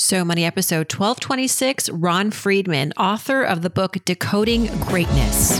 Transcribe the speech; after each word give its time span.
So 0.00 0.24
Money, 0.24 0.44
episode 0.44 0.92
1226. 0.92 1.90
Ron 1.90 2.30
Friedman, 2.30 2.92
author 2.96 3.42
of 3.42 3.62
the 3.62 3.68
book 3.68 3.96
Decoding 4.04 4.66
Greatness. 4.78 5.58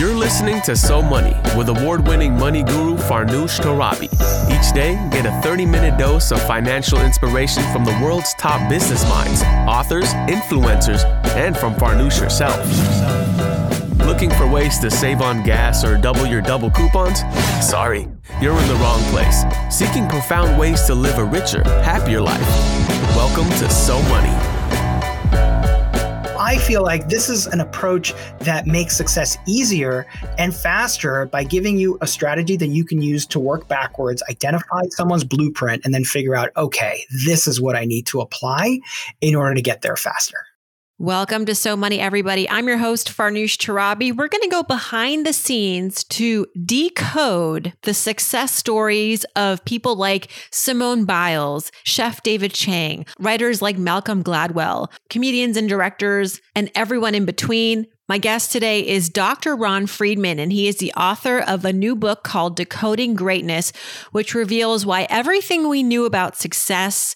You're 0.00 0.14
listening 0.14 0.62
to 0.62 0.74
So 0.74 1.02
Money 1.02 1.36
with 1.54 1.68
award 1.68 2.08
winning 2.08 2.32
money 2.38 2.62
guru 2.62 2.96
Farnoosh 2.96 3.60
Torabi. 3.60 4.08
Each 4.50 4.72
day, 4.72 4.94
get 5.12 5.26
a 5.26 5.40
30 5.42 5.66
minute 5.66 5.98
dose 5.98 6.30
of 6.30 6.40
financial 6.46 6.98
inspiration 7.02 7.62
from 7.74 7.84
the 7.84 7.92
world's 8.02 8.32
top 8.38 8.70
business 8.70 9.06
minds, 9.06 9.42
authors, 9.68 10.14
influencers, 10.26 11.04
and 11.36 11.58
from 11.58 11.74
Farnoosh 11.74 12.18
herself. 12.18 12.56
Looking 14.08 14.30
for 14.30 14.46
ways 14.48 14.78
to 14.78 14.90
save 14.90 15.20
on 15.20 15.42
gas 15.42 15.84
or 15.84 15.98
double 15.98 16.24
your 16.24 16.40
double 16.40 16.70
coupons? 16.70 17.20
Sorry, 17.60 18.08
you're 18.40 18.58
in 18.58 18.68
the 18.68 18.74
wrong 18.76 19.02
place. 19.10 19.44
Seeking 19.70 20.08
profound 20.08 20.58
ways 20.58 20.84
to 20.84 20.94
live 20.94 21.18
a 21.18 21.24
richer, 21.24 21.62
happier 21.82 22.22
life. 22.22 22.40
Welcome 23.14 23.50
to 23.58 23.70
So 23.70 24.00
Money. 24.04 24.32
I 26.38 26.56
feel 26.56 26.82
like 26.82 27.10
this 27.10 27.28
is 27.28 27.48
an 27.48 27.60
approach 27.60 28.14
that 28.38 28.66
makes 28.66 28.96
success 28.96 29.36
easier 29.46 30.06
and 30.38 30.56
faster 30.56 31.26
by 31.26 31.44
giving 31.44 31.76
you 31.76 31.98
a 32.00 32.06
strategy 32.06 32.56
that 32.56 32.68
you 32.68 32.86
can 32.86 33.02
use 33.02 33.26
to 33.26 33.38
work 33.38 33.68
backwards, 33.68 34.22
identify 34.30 34.84
someone's 34.88 35.24
blueprint, 35.24 35.84
and 35.84 35.92
then 35.92 36.04
figure 36.04 36.34
out, 36.34 36.48
okay, 36.56 37.04
this 37.26 37.46
is 37.46 37.60
what 37.60 37.76
I 37.76 37.84
need 37.84 38.06
to 38.06 38.22
apply 38.22 38.80
in 39.20 39.34
order 39.34 39.54
to 39.54 39.60
get 39.60 39.82
there 39.82 39.96
faster. 39.96 40.47
Welcome 41.00 41.46
to 41.46 41.54
So 41.54 41.76
Money, 41.76 42.00
everybody. 42.00 42.50
I'm 42.50 42.66
your 42.66 42.78
host, 42.78 43.06
Farnoosh 43.06 43.56
Torabi. 43.56 44.10
We're 44.12 44.26
going 44.26 44.42
to 44.42 44.48
go 44.48 44.64
behind 44.64 45.24
the 45.24 45.32
scenes 45.32 46.02
to 46.02 46.44
decode 46.66 47.72
the 47.82 47.94
success 47.94 48.50
stories 48.50 49.22
of 49.36 49.64
people 49.64 49.94
like 49.94 50.28
Simone 50.50 51.04
Biles, 51.04 51.70
Chef 51.84 52.20
David 52.24 52.52
Chang, 52.52 53.06
writers 53.20 53.62
like 53.62 53.78
Malcolm 53.78 54.24
Gladwell, 54.24 54.90
comedians 55.08 55.56
and 55.56 55.68
directors, 55.68 56.40
and 56.56 56.68
everyone 56.74 57.14
in 57.14 57.24
between. 57.24 57.86
My 58.08 58.18
guest 58.18 58.50
today 58.50 58.84
is 58.84 59.08
Dr. 59.08 59.54
Ron 59.54 59.86
Friedman, 59.86 60.40
and 60.40 60.52
he 60.52 60.66
is 60.66 60.78
the 60.78 60.92
author 60.94 61.38
of 61.38 61.64
a 61.64 61.72
new 61.72 61.94
book 61.94 62.24
called 62.24 62.56
Decoding 62.56 63.14
Greatness, 63.14 63.72
which 64.10 64.34
reveals 64.34 64.84
why 64.84 65.06
everything 65.08 65.68
we 65.68 65.84
knew 65.84 66.06
about 66.06 66.36
success 66.36 67.14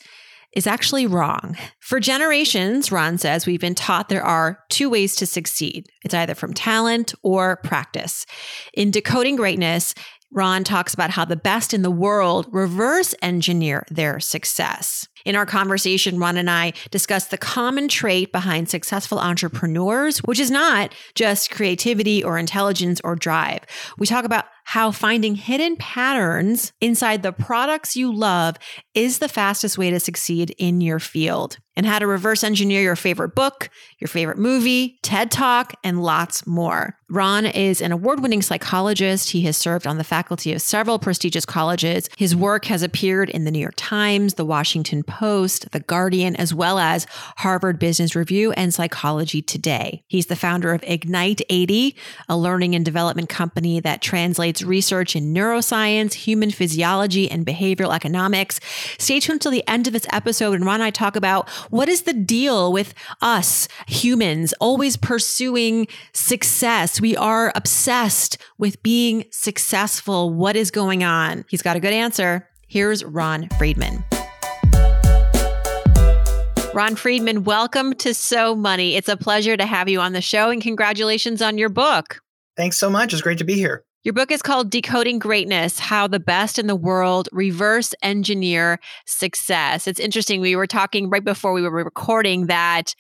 is 0.54 0.66
actually 0.66 1.06
wrong. 1.06 1.56
For 1.80 2.00
generations, 2.00 2.92
Ron 2.92 3.18
says, 3.18 3.46
we've 3.46 3.60
been 3.60 3.74
taught 3.74 4.08
there 4.08 4.24
are 4.24 4.58
two 4.68 4.90
ways 4.90 5.16
to 5.16 5.26
succeed 5.26 5.86
it's 6.04 6.14
either 6.14 6.34
from 6.34 6.52
talent 6.52 7.14
or 7.22 7.56
practice. 7.56 8.26
In 8.74 8.90
Decoding 8.90 9.36
Greatness, 9.36 9.94
Ron 10.32 10.64
talks 10.64 10.94
about 10.94 11.10
how 11.10 11.26
the 11.26 11.36
best 11.36 11.74
in 11.74 11.82
the 11.82 11.90
world 11.90 12.46
reverse 12.50 13.14
engineer 13.20 13.84
their 13.90 14.18
success. 14.18 15.06
In 15.26 15.36
our 15.36 15.44
conversation, 15.44 16.18
Ron 16.18 16.38
and 16.38 16.50
I 16.50 16.72
discussed 16.90 17.30
the 17.30 17.38
common 17.38 17.86
trait 17.86 18.32
behind 18.32 18.70
successful 18.70 19.18
entrepreneurs, 19.18 20.18
which 20.20 20.40
is 20.40 20.50
not 20.50 20.94
just 21.14 21.50
creativity 21.50 22.24
or 22.24 22.38
intelligence 22.38 23.00
or 23.04 23.14
drive. 23.14 23.60
We 23.98 24.06
talk 24.06 24.24
about 24.24 24.46
how 24.64 24.90
finding 24.90 25.34
hidden 25.34 25.76
patterns 25.76 26.72
inside 26.80 27.22
the 27.22 27.32
products 27.32 27.96
you 27.96 28.12
love 28.12 28.56
is 28.94 29.18
the 29.18 29.28
fastest 29.28 29.78
way 29.78 29.90
to 29.90 30.00
succeed 30.00 30.54
in 30.58 30.80
your 30.80 30.98
field, 30.98 31.58
and 31.74 31.86
how 31.86 31.98
to 31.98 32.06
reverse 32.06 32.44
engineer 32.44 32.82
your 32.82 32.96
favorite 32.96 33.34
book, 33.34 33.70
your 33.98 34.08
favorite 34.08 34.38
movie, 34.38 34.98
TED 35.02 35.30
Talk, 35.30 35.74
and 35.82 36.02
lots 36.02 36.46
more. 36.46 36.98
Ron 37.08 37.46
is 37.46 37.80
an 37.80 37.92
award 37.92 38.20
winning 38.20 38.42
psychologist. 38.42 39.30
He 39.30 39.42
has 39.42 39.56
served 39.56 39.86
on 39.86 39.98
the 39.98 40.04
faculty 40.04 40.52
of 40.52 40.62
several 40.62 40.98
prestigious 40.98 41.44
colleges. 41.44 42.08
His 42.16 42.34
work 42.34 42.66
has 42.66 42.82
appeared 42.82 43.28
in 43.30 43.44
the 43.44 43.50
New 43.50 43.58
York 43.58 43.74
Times, 43.76 44.34
the 44.34 44.44
Washington 44.44 45.02
Post, 45.02 45.70
The 45.72 45.80
Guardian, 45.80 46.36
as 46.36 46.54
well 46.54 46.78
as 46.78 47.06
Harvard 47.38 47.78
Business 47.78 48.14
Review 48.14 48.52
and 48.52 48.72
Psychology 48.72 49.42
Today. 49.42 50.04
He's 50.08 50.26
the 50.26 50.36
founder 50.36 50.72
of 50.72 50.82
Ignite 50.84 51.42
80, 51.48 51.96
a 52.28 52.36
learning 52.36 52.74
and 52.74 52.84
development 52.84 53.28
company 53.28 53.80
that 53.80 54.02
translates 54.02 54.51
research 54.60 55.16
in 55.16 55.32
neuroscience, 55.32 56.12
human 56.12 56.50
physiology, 56.50 57.30
and 57.30 57.46
behavioral 57.46 57.94
economics. 57.94 58.60
Stay 58.98 59.20
tuned 59.20 59.40
till 59.40 59.52
the 59.52 59.66
end 59.66 59.86
of 59.86 59.94
this 59.94 60.06
episode, 60.12 60.54
and 60.54 60.66
Ron 60.66 60.74
and 60.74 60.82
I 60.82 60.90
talk 60.90 61.16
about 61.16 61.48
what 61.70 61.88
is 61.88 62.02
the 62.02 62.12
deal 62.12 62.72
with 62.72 62.92
us 63.22 63.68
humans 63.86 64.52
always 64.60 64.96
pursuing 64.96 65.86
success. 66.12 67.00
We 67.00 67.16
are 67.16 67.52
obsessed 67.54 68.36
with 68.58 68.82
being 68.82 69.24
successful. 69.30 70.30
What 70.34 70.56
is 70.56 70.70
going 70.70 71.04
on? 71.04 71.44
He's 71.48 71.62
got 71.62 71.76
a 71.76 71.80
good 71.80 71.94
answer. 71.94 72.48
Here's 72.66 73.04
Ron 73.04 73.48
Friedman. 73.58 74.04
Ron 76.74 76.96
Friedman, 76.96 77.44
welcome 77.44 77.92
to 77.96 78.14
So 78.14 78.56
Money. 78.56 78.96
It's 78.96 79.10
a 79.10 79.16
pleasure 79.16 79.58
to 79.58 79.66
have 79.66 79.90
you 79.90 80.00
on 80.00 80.14
the 80.14 80.22
show 80.22 80.48
and 80.48 80.62
congratulations 80.62 81.42
on 81.42 81.58
your 81.58 81.68
book. 81.68 82.22
Thanks 82.56 82.78
so 82.78 82.88
much. 82.88 83.12
It's 83.12 83.20
great 83.20 83.38
to 83.38 83.44
be 83.44 83.54
here. 83.54 83.84
Your 84.04 84.14
book 84.14 84.32
is 84.32 84.42
called 84.42 84.68
Decoding 84.68 85.20
Greatness 85.20 85.78
How 85.78 86.08
the 86.08 86.18
Best 86.18 86.58
in 86.58 86.66
the 86.66 86.74
World 86.74 87.28
Reverse 87.30 87.94
Engineer 88.02 88.80
Success. 89.06 89.86
It's 89.86 90.00
interesting. 90.00 90.40
We 90.40 90.56
were 90.56 90.66
talking 90.66 91.08
right 91.08 91.24
before 91.24 91.52
we 91.52 91.62
were 91.62 91.70
recording 91.70 92.46
that, 92.46 92.96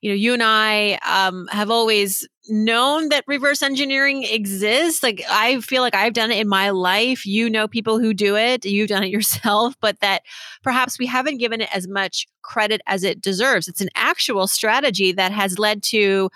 you 0.00 0.10
know, 0.10 0.14
you 0.14 0.32
and 0.32 0.42
I 0.42 0.98
um, 1.06 1.46
have 1.50 1.70
always 1.70 2.26
known 2.48 3.10
that 3.10 3.24
reverse 3.26 3.60
engineering 3.60 4.22
exists. 4.22 5.02
Like, 5.02 5.22
I 5.28 5.60
feel 5.60 5.82
like 5.82 5.94
I've 5.94 6.14
done 6.14 6.30
it 6.30 6.40
in 6.40 6.48
my 6.48 6.70
life. 6.70 7.26
You 7.26 7.50
know, 7.50 7.68
people 7.68 7.98
who 7.98 8.14
do 8.14 8.34
it, 8.34 8.64
you've 8.64 8.88
done 8.88 9.02
it 9.02 9.10
yourself, 9.10 9.74
but 9.82 10.00
that 10.00 10.22
perhaps 10.62 10.98
we 10.98 11.04
haven't 11.04 11.36
given 11.36 11.60
it 11.60 11.68
as 11.74 11.86
much 11.86 12.26
credit 12.40 12.80
as 12.86 13.04
it 13.04 13.20
deserves. 13.20 13.68
It's 13.68 13.82
an 13.82 13.90
actual 13.94 14.46
strategy 14.46 15.12
that 15.12 15.32
has 15.32 15.58
led 15.58 15.82
to 15.84 16.30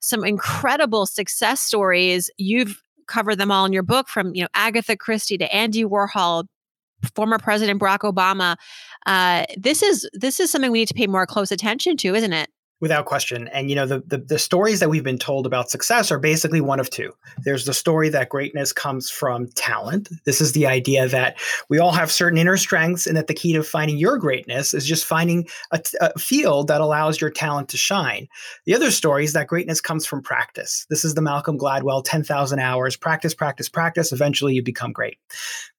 some 0.00 0.24
incredible 0.24 1.04
success 1.04 1.60
stories. 1.60 2.30
You've 2.38 2.82
cover 3.06 3.36
them 3.36 3.50
all 3.50 3.64
in 3.64 3.72
your 3.72 3.82
book 3.82 4.08
from 4.08 4.34
you 4.34 4.42
know 4.42 4.48
Agatha 4.54 4.96
Christie 4.96 5.38
to 5.38 5.54
Andy 5.54 5.84
Warhol, 5.84 6.44
former 7.14 7.38
President 7.38 7.80
Barack 7.80 8.00
Obama. 8.00 8.56
Uh, 9.06 9.44
this 9.56 9.82
is 9.82 10.08
this 10.12 10.40
is 10.40 10.50
something 10.50 10.70
we 10.70 10.80
need 10.80 10.88
to 10.88 10.94
pay 10.94 11.06
more 11.06 11.26
close 11.26 11.50
attention 11.52 11.96
to, 11.98 12.14
isn't 12.14 12.32
it? 12.32 12.48
Without 12.78 13.06
question. 13.06 13.48
And, 13.48 13.70
you 13.70 13.76
know, 13.76 13.86
the, 13.86 14.00
the, 14.06 14.18
the, 14.18 14.38
stories 14.38 14.80
that 14.80 14.90
we've 14.90 15.02
been 15.02 15.18
told 15.18 15.46
about 15.46 15.70
success 15.70 16.10
are 16.10 16.18
basically 16.18 16.60
one 16.60 16.78
of 16.78 16.90
two. 16.90 17.10
There's 17.38 17.64
the 17.64 17.72
story 17.72 18.10
that 18.10 18.28
greatness 18.28 18.70
comes 18.70 19.08
from 19.08 19.48
talent. 19.54 20.10
This 20.24 20.42
is 20.42 20.52
the 20.52 20.66
idea 20.66 21.08
that 21.08 21.38
we 21.70 21.78
all 21.78 21.92
have 21.92 22.12
certain 22.12 22.38
inner 22.38 22.58
strengths 22.58 23.06
and 23.06 23.16
that 23.16 23.28
the 23.28 23.34
key 23.34 23.54
to 23.54 23.62
finding 23.62 23.96
your 23.96 24.18
greatness 24.18 24.74
is 24.74 24.86
just 24.86 25.06
finding 25.06 25.48
a, 25.72 25.80
a 26.02 26.18
field 26.18 26.68
that 26.68 26.82
allows 26.82 27.18
your 27.18 27.30
talent 27.30 27.70
to 27.70 27.78
shine. 27.78 28.28
The 28.66 28.74
other 28.74 28.90
story 28.90 29.24
is 29.24 29.32
that 29.32 29.46
greatness 29.46 29.80
comes 29.80 30.04
from 30.04 30.22
practice. 30.22 30.86
This 30.90 31.02
is 31.02 31.14
the 31.14 31.22
Malcolm 31.22 31.58
Gladwell 31.58 32.04
10,000 32.04 32.58
hours 32.58 32.94
practice, 32.94 33.34
practice, 33.34 33.70
practice. 33.70 34.12
Eventually 34.12 34.52
you 34.52 34.62
become 34.62 34.92
great. 34.92 35.16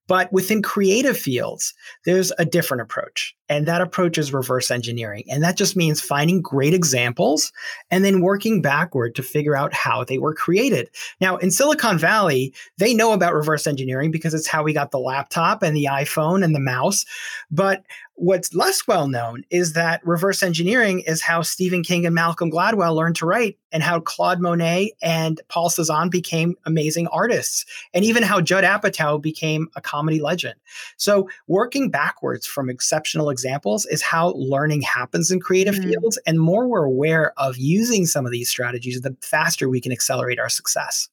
But 0.07 0.31
within 0.31 0.61
creative 0.61 1.17
fields, 1.17 1.73
there's 2.05 2.31
a 2.39 2.45
different 2.45 2.81
approach. 2.81 3.35
And 3.49 3.65
that 3.65 3.81
approach 3.81 4.17
is 4.17 4.33
reverse 4.33 4.71
engineering. 4.71 5.23
And 5.29 5.43
that 5.43 5.57
just 5.57 5.75
means 5.75 6.01
finding 6.01 6.41
great 6.41 6.73
examples 6.73 7.51
and 7.91 8.03
then 8.03 8.21
working 8.21 8.61
backward 8.61 9.15
to 9.15 9.23
figure 9.23 9.55
out 9.55 9.73
how 9.73 10.03
they 10.03 10.17
were 10.17 10.33
created. 10.33 10.89
Now, 11.21 11.37
in 11.37 11.51
Silicon 11.51 11.97
Valley, 11.97 12.53
they 12.77 12.93
know 12.93 13.13
about 13.13 13.33
reverse 13.33 13.67
engineering 13.67 14.11
because 14.11 14.33
it's 14.33 14.47
how 14.47 14.63
we 14.63 14.73
got 14.73 14.91
the 14.91 14.99
laptop 14.99 15.63
and 15.63 15.75
the 15.75 15.87
iPhone 15.89 16.43
and 16.43 16.53
the 16.53 16.59
mouse. 16.59 17.05
But 17.49 17.83
What's 18.19 18.55
less 18.55 18.87
well 18.87 19.07
known 19.07 19.43
is 19.51 19.73
that 19.73 20.01
reverse 20.03 20.41
engineering 20.41 21.01
is 21.01 21.21
how 21.21 21.43
Stephen 21.43 21.83
King 21.83 22.03
and 22.03 22.15
Malcolm 22.15 22.49
Gladwell 22.49 22.95
learned 22.95 23.15
to 23.17 23.27
write, 23.27 23.59
and 23.71 23.83
how 23.83 23.99
Claude 23.99 24.41
Monet 24.41 24.93
and 25.03 25.39
Paul 25.49 25.69
Cezanne 25.69 26.09
became 26.09 26.55
amazing 26.65 27.07
artists, 27.09 27.63
and 27.93 28.03
even 28.03 28.23
how 28.23 28.41
Judd 28.41 28.63
Apatow 28.63 29.21
became 29.21 29.67
a 29.75 29.81
comedy 29.81 30.19
legend. 30.19 30.55
So, 30.97 31.29
working 31.45 31.91
backwards 31.91 32.47
from 32.47 32.71
exceptional 32.71 33.29
examples 33.29 33.85
is 33.85 34.01
how 34.01 34.33
learning 34.33 34.81
happens 34.81 35.29
in 35.29 35.39
creative 35.39 35.75
mm-hmm. 35.75 35.91
fields. 35.91 36.17
And 36.25 36.39
more 36.39 36.67
we're 36.67 36.85
aware 36.85 37.33
of 37.37 37.57
using 37.57 38.07
some 38.07 38.25
of 38.25 38.31
these 38.31 38.49
strategies, 38.49 39.01
the 39.01 39.15
faster 39.21 39.69
we 39.69 39.79
can 39.79 39.91
accelerate 39.91 40.39
our 40.39 40.49
success. 40.49 41.07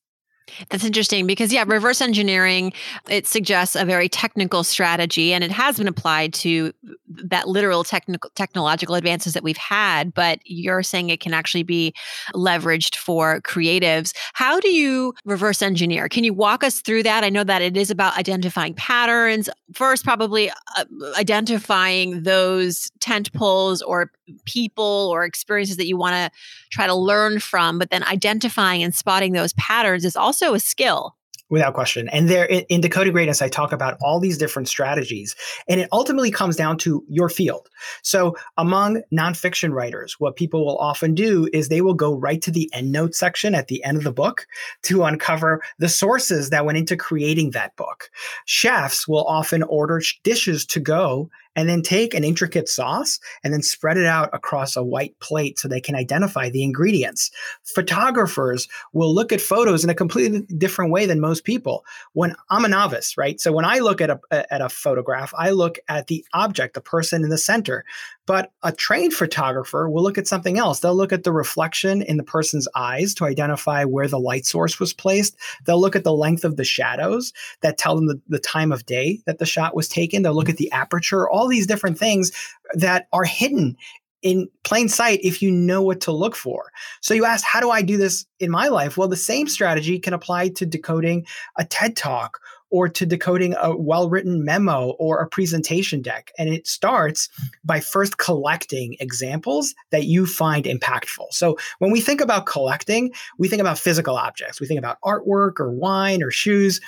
That's 0.69 0.85
interesting 0.85 1.27
because, 1.27 1.53
yeah, 1.53 1.65
reverse 1.67 2.01
engineering, 2.01 2.73
it 3.09 3.27
suggests 3.27 3.77
a 3.77 3.85
very 3.85 4.09
technical 4.09 4.63
strategy 4.63 5.33
and 5.33 5.43
it 5.43 5.51
has 5.51 5.79
been 5.79 5.89
applied 5.89 6.35
to 6.35 6.73
that 7.09 7.49
literal 7.49 7.83
technical 7.85 8.31
technological 8.35 8.95
advances 8.95 9.33
that 9.33 9.43
we've 9.43 9.57
had. 9.57 10.13
But 10.13 10.41
you're 10.45 10.83
saying 10.83 11.09
it 11.09 11.21
can 11.21 11.33
actually 11.33 11.63
be 11.63 11.95
leveraged 12.35 12.97
for 12.97 13.41
creatives. 13.41 14.13
How 14.35 14.61
do 14.61 14.69
you 14.69 15.15
reverse 15.25 15.63
engineer? 15.63 16.09
Can 16.09 16.25
you 16.25 16.35
walk 16.35 16.63
us 16.63 16.81
through 16.81 17.05
that? 17.05 17.25
I 17.25 17.31
know 17.31 17.45
that 17.45 17.63
it 17.63 17.77
is 17.77 17.91
about 17.91 18.19
identifying 18.19 18.75
patterns. 18.75 19.49
First, 19.73 20.05
probably 20.05 20.51
uh, 20.51 20.85
identifying 21.17 22.23
those 22.23 22.91
tent 23.01 23.33
poles 23.33 23.81
or 23.83 24.11
people 24.45 25.09
or 25.13 25.25
experiences 25.25 25.77
that 25.77 25.87
you 25.87 25.97
want 25.97 26.15
to 26.15 26.39
try 26.71 26.87
to 26.87 26.95
learn 26.95 27.41
from, 27.41 27.79
but 27.79 27.91
then 27.91 28.03
identifying 28.05 28.83
and 28.83 28.95
spotting 28.95 29.33
those 29.33 29.53
patterns 29.55 30.05
is 30.05 30.17
also 30.17 30.34
a 30.43 30.61
skill. 30.61 31.17
Without 31.51 31.75
question. 31.75 32.09
And 32.09 32.29
there 32.29 32.47
in, 32.47 32.81
Decoding 32.81 33.13
Greatness, 33.13 33.43
I 33.43 33.49
talk 33.49 33.71
about 33.71 33.99
all 34.01 34.19
these 34.19 34.39
different 34.39 34.67
strategies. 34.67 35.37
And 35.69 35.79
it 35.79 35.91
ultimately 35.93 36.31
comes 36.31 36.57
down 36.57 36.79
to 36.79 37.05
your 37.07 37.29
field. 37.29 37.69
So 38.03 38.35
among 38.57 39.03
nonfiction 39.13 39.71
writers, 39.71 40.17
what 40.19 40.37
people 40.37 40.65
will 40.65 40.79
often 40.79 41.15
do 41.15 41.49
is 41.53 41.69
they 41.69 41.83
will 41.83 41.95
go 41.95 42.15
right 42.15 42.41
to 42.43 42.51
the 42.51 42.71
endnote 42.75 43.15
section 43.15 43.55
at 43.55 43.69
the 43.69 43.85
end 43.85 43.99
of 43.99 44.05
the 44.05 44.13
book 44.13 44.47
to 44.85 45.05
uncover 45.05 45.63
the 45.79 45.89
sources 45.89 46.49
that 46.49 46.65
went 46.65 46.79
into 46.79 46.97
creating 46.97 47.51
that 47.51 47.77
book. 47.77 48.09
Chefs 48.47 49.07
will 49.07 49.25
often 49.25 49.63
order 49.65 50.01
dishes 50.23 50.65
to 50.67 50.81
go 50.81 51.29
and 51.57 51.69
then 51.69 51.83
take 51.83 52.15
an 52.15 52.25
intricate 52.25 52.69
sauce 52.69 53.21
and 53.43 53.53
then 53.53 53.63
spread 53.63 53.97
it 53.97 54.07
out 54.07 54.31
across 54.33 54.77
a 54.77 54.83
white 54.83 55.19
plate 55.21 55.59
so 55.59 55.69
they 55.69 55.81
can 55.81 55.95
identify 55.95 56.49
the 56.49 56.63
ingredients. 56.63 57.31
Photographers 57.63 58.69
will 58.93 59.15
look 59.15 59.33
at 59.33 59.41
photos 59.41 59.85
in 59.85 59.91
a 59.91 59.95
completely 59.95 60.43
different 60.57 60.91
way 60.91 61.07
than 61.07 61.21
most 61.21 61.45
people. 61.45 61.85
When 62.13 62.35
I'm 62.51 62.65
a 62.65 62.69
novice, 62.69 63.17
right? 63.17 63.41
So 63.41 63.53
when 63.53 63.65
I 63.65 63.79
look 63.79 64.01
at 64.01 64.11
a 64.11 64.53
at 64.53 64.61
a 64.61 64.69
photograph, 64.69 65.33
I 65.37 65.51
look 65.51 65.79
at 65.89 66.07
the 66.09 66.25
object, 66.35 66.75
the 66.75 66.81
person 66.81 67.25
in 67.25 67.31
the 67.31 67.39
center. 67.39 67.85
But 68.27 68.53
a 68.63 68.73
trained 68.73 69.13
photographer 69.13 69.89
will 69.89 70.03
look 70.03 70.17
at 70.17 70.27
something 70.27 70.59
else. 70.59 70.81
They'll 70.81 70.97
look 70.97 71.13
at 71.13 71.25
the 71.25 71.33
reflection 71.33 72.03
in 72.03 72.17
the 72.17 72.23
person's 72.23 72.69
eyes 72.75 73.15
to 73.15 73.27
identify 73.27 73.85
where 73.85 74.09
the 74.09 74.19
light 74.19 74.47
source 74.47 74.81
was 74.81 74.95
placed. 74.95 75.37
They'll 75.67 75.81
look 75.81 75.97
at 75.97 76.05
the 76.05 76.13
length 76.13 76.45
of 76.45 76.57
the 76.57 76.65
shadows 76.65 77.33
that 77.61 77.77
tell 77.77 77.97
them 77.97 78.07
the, 78.07 78.21
the 78.29 78.39
time 78.39 78.73
of 78.73 78.87
day 78.87 79.21
that 79.27 79.39
the 79.39 79.47
shot 79.47 79.77
was 79.77 79.89
taken. 79.89 80.23
They'll 80.23 80.35
look 80.35 80.49
at 80.49 80.57
the 80.57 80.73
aperture, 80.73 81.29
all 81.29 81.49
these 81.49 81.67
different 81.67 81.99
things 81.99 82.33
that 82.75 83.09
are 83.13 83.25
hidden 83.25 83.77
in 84.23 84.49
plain 84.63 84.89
sight 84.89 85.21
if 85.23 85.43
you 85.43 85.51
know 85.51 85.83
what 85.83 86.01
to 86.01 86.11
look 86.11 86.35
for. 86.35 86.73
So 87.03 87.13
you 87.13 87.27
asked, 87.27 87.45
how 87.45 87.61
do 87.61 87.71
I 87.71 87.83
do 87.83 87.99
this 87.99 88.25
in 88.41 88.51
my 88.51 88.69
life? 88.69 88.97
Well, 88.97 89.07
the 89.07 89.17
same 89.17 89.47
strategy 89.47 89.99
can 89.99 90.15
apply 90.15 90.49
to 90.49 90.67
decoding 90.67 91.27
a 91.59 91.65
TED 91.65 91.95
talk 91.95 92.41
or 92.75 92.89
to 92.89 93.07
decoding 93.07 93.55
a 93.63 93.77
well 93.77 94.11
written 94.11 94.45
memo 94.45 94.97
or 94.99 95.21
a 95.21 95.29
presentation 95.29 96.03
deck. 96.03 96.33
And 96.37 96.49
it 96.49 96.67
starts 96.67 97.29
by 97.65 97.79
first 97.79 98.19
collecting 98.19 98.97
examples 98.99 99.77
that 99.93 100.07
you 100.07 100.27
find 100.27 100.65
impactful. 100.65 101.27
So 101.31 101.57
when 101.79 101.93
we 101.93 102.01
think 102.01 102.21
about 102.21 102.47
collecting, 102.47 103.13
we 103.39 103.47
think 103.47 103.61
about 103.61 103.79
physical 103.79 104.17
objects, 104.17 104.61
we 104.61 104.67
think 104.67 104.79
about 104.79 104.99
artwork 105.05 105.61
or 105.61 105.71
wine 105.71 106.21
or 106.21 106.33
shoes. 106.33 106.81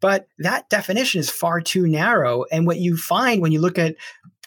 But 0.00 0.28
that 0.38 0.70
definition 0.70 1.20
is 1.20 1.28
far 1.28 1.60
too 1.60 1.86
narrow. 1.86 2.46
And 2.50 2.66
what 2.66 2.78
you 2.78 2.96
find 2.96 3.42
when 3.42 3.52
you 3.52 3.60
look 3.60 3.78
at 3.78 3.96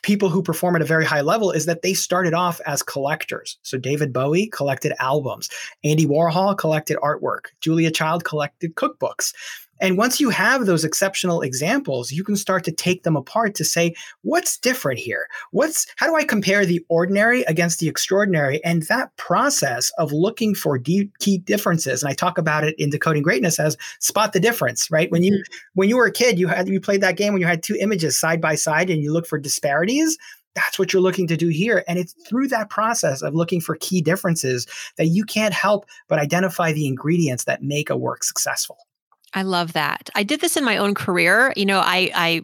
people 0.02 0.30
who 0.30 0.42
perform 0.42 0.76
at 0.76 0.82
a 0.82 0.86
very 0.86 1.06
high 1.06 1.22
level 1.22 1.52
is 1.52 1.68
that 1.68 1.84
they 1.84 1.94
started 1.94 2.34
off 2.34 2.60
as 2.66 2.82
collectors. 2.82 3.60
So 3.62 3.78
David 3.78 4.12
Bowie 4.12 4.48
collected 4.48 4.94
albums, 5.00 5.50
Andy 5.84 6.08
Warhol 6.08 6.58
collected 6.58 6.98
artwork, 7.04 7.48
Julia 7.62 7.92
Child 7.92 8.24
collected 8.24 8.74
cookbooks. 8.76 9.34
And 9.80 9.98
once 9.98 10.20
you 10.20 10.30
have 10.30 10.66
those 10.66 10.84
exceptional 10.84 11.42
examples, 11.42 12.12
you 12.12 12.24
can 12.24 12.36
start 12.36 12.64
to 12.66 12.72
take 12.72 13.04
them 13.04 13.16
apart 13.16 13.56
to 13.56 13.66
say, 13.66 13.94
what's 14.22 14.58
different 14.58 15.00
here? 15.00 15.28
What's 15.52 15.86
how 15.98 16.08
do 16.08 16.16
I 16.16 16.24
compare 16.24 16.66
the 16.66 16.84
ordinary 16.90 17.44
against 17.44 17.80
the 17.80 17.88
extraordinary? 17.88 18.64
And 18.64 18.84
that 18.84 19.16
process 19.18 19.92
of 19.98 20.12
looking 20.12 20.56
for 20.56 20.78
deep 20.78 21.18
key 21.20 21.40
differences, 21.40 22.02
and 22.02 22.10
I 22.10 22.14
talk 22.14 22.38
about 22.38 22.64
it 22.64 22.76
in 22.78 22.90
Decoding 22.90 23.24
Greatness 23.24 23.60
as 23.60 23.78
spot 24.00 24.34
the 24.34 24.40
difference, 24.40 24.90
right? 24.92 25.12
When 25.12 25.24
you 25.24 25.34
mm-hmm. 25.34 25.58
when 25.76 25.90
you 25.90 25.98
were 25.98 26.06
a 26.06 26.12
kid, 26.12 26.40
you 26.40 26.48
had 26.48 26.68
you 26.68 26.80
played 26.80 27.02
that 27.02 27.18
game 27.18 27.34
when 27.34 27.42
you 27.42 27.48
had 27.48 27.64
two 27.64 27.78
images 27.80 28.20
side 28.20 28.42
by 28.42 28.56
side 28.56 28.90
and 28.90 29.02
you 29.02 29.12
look 29.14 29.28
for 29.28 29.38
disparities 29.38 30.18
that's 30.58 30.80
what 30.80 30.92
you're 30.92 31.04
looking 31.04 31.28
to 31.28 31.38
do 31.38 31.50
here. 31.50 31.84
And 31.88 32.00
it's 32.00 32.16
through 32.28 32.48
that 32.48 32.72
process 32.72 33.22
of 33.22 33.36
looking 33.36 33.62
for 33.62 33.76
key 33.76 34.02
differences 34.02 34.66
that 34.98 35.06
you 35.06 35.24
can't 35.24 35.54
help 35.54 35.86
but 36.08 36.18
identify 36.18 36.72
the 36.72 36.88
ingredients 36.88 37.44
that 37.44 37.62
make 37.62 37.92
a 37.92 37.96
work 37.96 38.24
successful. 38.24 38.87
I 39.34 39.42
love 39.42 39.74
that. 39.74 40.10
I 40.16 40.24
did 40.24 40.40
this 40.40 40.56
in 40.56 40.64
my 40.64 40.78
own 40.78 40.96
career. 40.96 41.54
You 41.58 41.66
know, 41.66 41.80
I, 41.80 42.10
I 42.16 42.42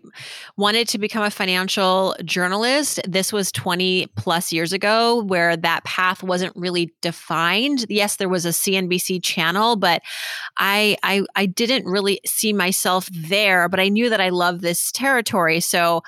wanted 0.58 0.88
to 0.90 0.98
become 0.98 1.24
a 1.24 1.32
financial 1.32 2.14
journalist. 2.26 3.00
This 3.08 3.32
was 3.32 3.52
20 3.54 4.08
plus 4.18 4.52
years 4.52 4.74
ago 4.74 5.24
where 5.24 5.56
that 5.56 5.86
path 5.86 6.24
wasn't 6.24 6.56
really 6.58 6.94
defined. 7.02 7.86
Yes, 7.90 8.18
there 8.18 8.28
was 8.28 8.46
a 8.46 8.50
CNBC 8.50 9.24
channel, 9.24 9.78
but 9.78 10.02
I, 10.58 10.98
I, 11.04 11.24
I 11.36 11.46
didn't 11.46 11.86
really 11.86 12.20
see 12.26 12.52
myself 12.52 13.08
there, 13.14 13.70
but 13.70 13.80
I 13.80 13.88
knew 13.88 14.10
that 14.10 14.22
I 14.22 14.30
loved 14.30 14.62
this 14.62 14.92
territory. 14.92 15.62
So 15.62 16.04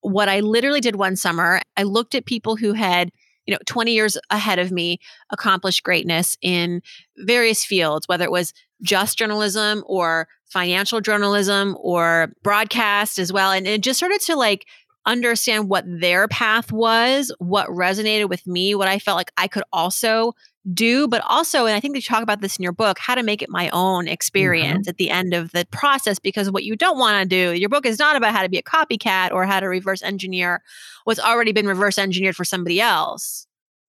what 0.00 0.28
I 0.28 0.40
literally 0.40 0.80
did 0.80 0.96
one 0.96 1.14
summer, 1.14 1.60
I 1.76 1.84
looked 1.84 2.16
at 2.16 2.26
people 2.26 2.56
who 2.56 2.72
had 2.72 3.10
you 3.46 3.52
know 3.52 3.58
20 3.66 3.92
years 3.92 4.18
ahead 4.30 4.58
of 4.58 4.70
me 4.70 4.98
accomplished 5.30 5.82
greatness 5.82 6.36
in 6.42 6.82
various 7.18 7.64
fields 7.64 8.08
whether 8.08 8.24
it 8.24 8.30
was 8.30 8.52
just 8.82 9.18
journalism 9.18 9.82
or 9.86 10.28
financial 10.46 11.00
journalism 11.00 11.76
or 11.80 12.32
broadcast 12.42 13.18
as 13.18 13.32
well. 13.32 13.50
And 13.50 13.66
it 13.66 13.80
just 13.80 13.98
started 13.98 14.20
to 14.22 14.36
like 14.36 14.66
understand 15.06 15.68
what 15.68 15.84
their 15.86 16.28
path 16.28 16.72
was, 16.72 17.32
what 17.38 17.68
resonated 17.68 18.28
with 18.28 18.46
me, 18.46 18.74
what 18.74 18.88
I 18.88 18.98
felt 18.98 19.16
like 19.16 19.32
I 19.36 19.48
could 19.48 19.64
also 19.72 20.32
do, 20.74 21.06
but 21.06 21.22
also, 21.24 21.66
and 21.66 21.74
I 21.74 21.80
think 21.80 21.94
you 21.94 22.02
talk 22.02 22.22
about 22.22 22.40
this 22.40 22.56
in 22.56 22.62
your 22.62 22.72
book, 22.72 22.98
how 22.98 23.14
to 23.14 23.22
make 23.22 23.40
it 23.40 23.48
my 23.48 23.70
own 23.70 24.08
experience 24.08 24.82
mm-hmm. 24.82 24.90
at 24.90 24.96
the 24.96 25.10
end 25.10 25.32
of 25.32 25.52
the 25.52 25.64
process. 25.70 26.18
Because 26.18 26.50
what 26.50 26.64
you 26.64 26.76
don't 26.76 26.98
want 26.98 27.22
to 27.22 27.28
do, 27.28 27.58
your 27.58 27.68
book 27.68 27.86
is 27.86 27.98
not 27.98 28.16
about 28.16 28.34
how 28.34 28.42
to 28.42 28.48
be 28.48 28.58
a 28.58 28.62
copycat 28.62 29.30
or 29.30 29.46
how 29.46 29.60
to 29.60 29.66
reverse 29.66 30.02
engineer 30.02 30.62
what's 31.04 31.20
already 31.20 31.52
been 31.52 31.66
reverse 31.66 31.98
engineered 31.98 32.36
for 32.36 32.44
somebody 32.44 32.80
else. 32.80 33.46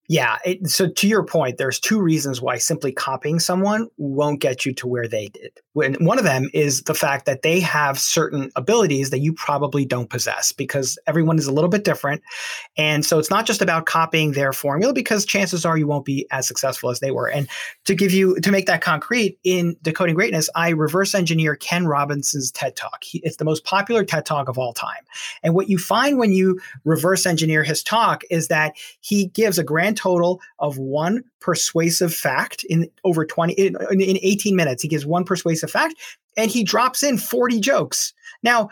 Yeah. 0.09 0.37
It, 0.45 0.69
so 0.69 0.87
to 0.87 1.07
your 1.07 1.23
point, 1.23 1.57
there's 1.57 1.79
two 1.79 2.01
reasons 2.01 2.41
why 2.41 2.59
simply 2.59 2.91
copying 2.91 3.39
someone 3.39 3.89
won't 3.97 4.39
get 4.39 4.65
you 4.65 4.73
to 4.75 4.87
where 4.87 5.07
they 5.07 5.27
did. 5.27 5.51
When 5.77 5.93
one 6.03 6.17
of 6.17 6.23
them 6.23 6.49
is 6.55 6.81
the 6.81 6.95
fact 6.95 7.27
that 7.27 7.43
they 7.43 7.59
have 7.59 7.99
certain 7.99 8.49
abilities 8.55 9.11
that 9.11 9.19
you 9.19 9.31
probably 9.31 9.85
don't 9.85 10.09
possess 10.09 10.51
because 10.51 10.97
everyone 11.05 11.37
is 11.37 11.45
a 11.45 11.51
little 11.51 11.69
bit 11.69 11.83
different. 11.83 12.23
And 12.77 13.05
so 13.05 13.19
it's 13.19 13.29
not 13.29 13.45
just 13.45 13.61
about 13.61 13.85
copying 13.85 14.31
their 14.31 14.53
formula 14.53 14.91
because 14.91 15.23
chances 15.23 15.65
are 15.65 15.77
you 15.77 15.85
won't 15.85 16.03
be 16.03 16.25
as 16.31 16.47
successful 16.47 16.89
as 16.89 16.99
they 16.99 17.11
were. 17.11 17.29
And 17.29 17.47
to 17.85 17.93
give 17.93 18.11
you 18.11 18.39
to 18.39 18.49
make 18.51 18.65
that 18.65 18.81
concrete 18.81 19.37
in 19.43 19.75
Decoding 19.83 20.15
Greatness, 20.15 20.49
I 20.55 20.69
reverse 20.69 21.13
engineer 21.13 21.55
Ken 21.55 21.85
Robinson's 21.85 22.51
TED 22.51 22.75
Talk. 22.75 23.03
He, 23.03 23.19
it's 23.23 23.37
the 23.37 23.45
most 23.45 23.63
popular 23.63 24.03
TED 24.03 24.25
Talk 24.25 24.49
of 24.49 24.57
all 24.57 24.73
time. 24.73 25.05
And 25.43 25.53
what 25.53 25.69
you 25.69 25.77
find 25.77 26.17
when 26.17 26.31
you 26.31 26.59
reverse 26.85 27.27
engineer 27.27 27.61
his 27.61 27.83
talk 27.83 28.23
is 28.31 28.47
that 28.47 28.73
he 29.01 29.27
gives 29.27 29.59
a 29.59 29.63
grand 29.63 29.97
total 29.97 30.41
of 30.57 30.79
one 30.79 31.23
persuasive 31.39 32.13
fact 32.13 32.63
in 32.69 32.89
over 33.03 33.25
20 33.25 33.53
in, 33.53 33.75
in 33.91 34.19
18 34.21 34.55
minutes. 34.55 34.81
He 34.81 34.87
gives 34.87 35.05
one 35.05 35.23
persuasive 35.23 35.71
fact 35.71 35.95
and 36.35 36.51
he 36.51 36.63
drops 36.63 37.03
in 37.03 37.17
40 37.17 37.59
jokes. 37.59 38.13
Now, 38.43 38.69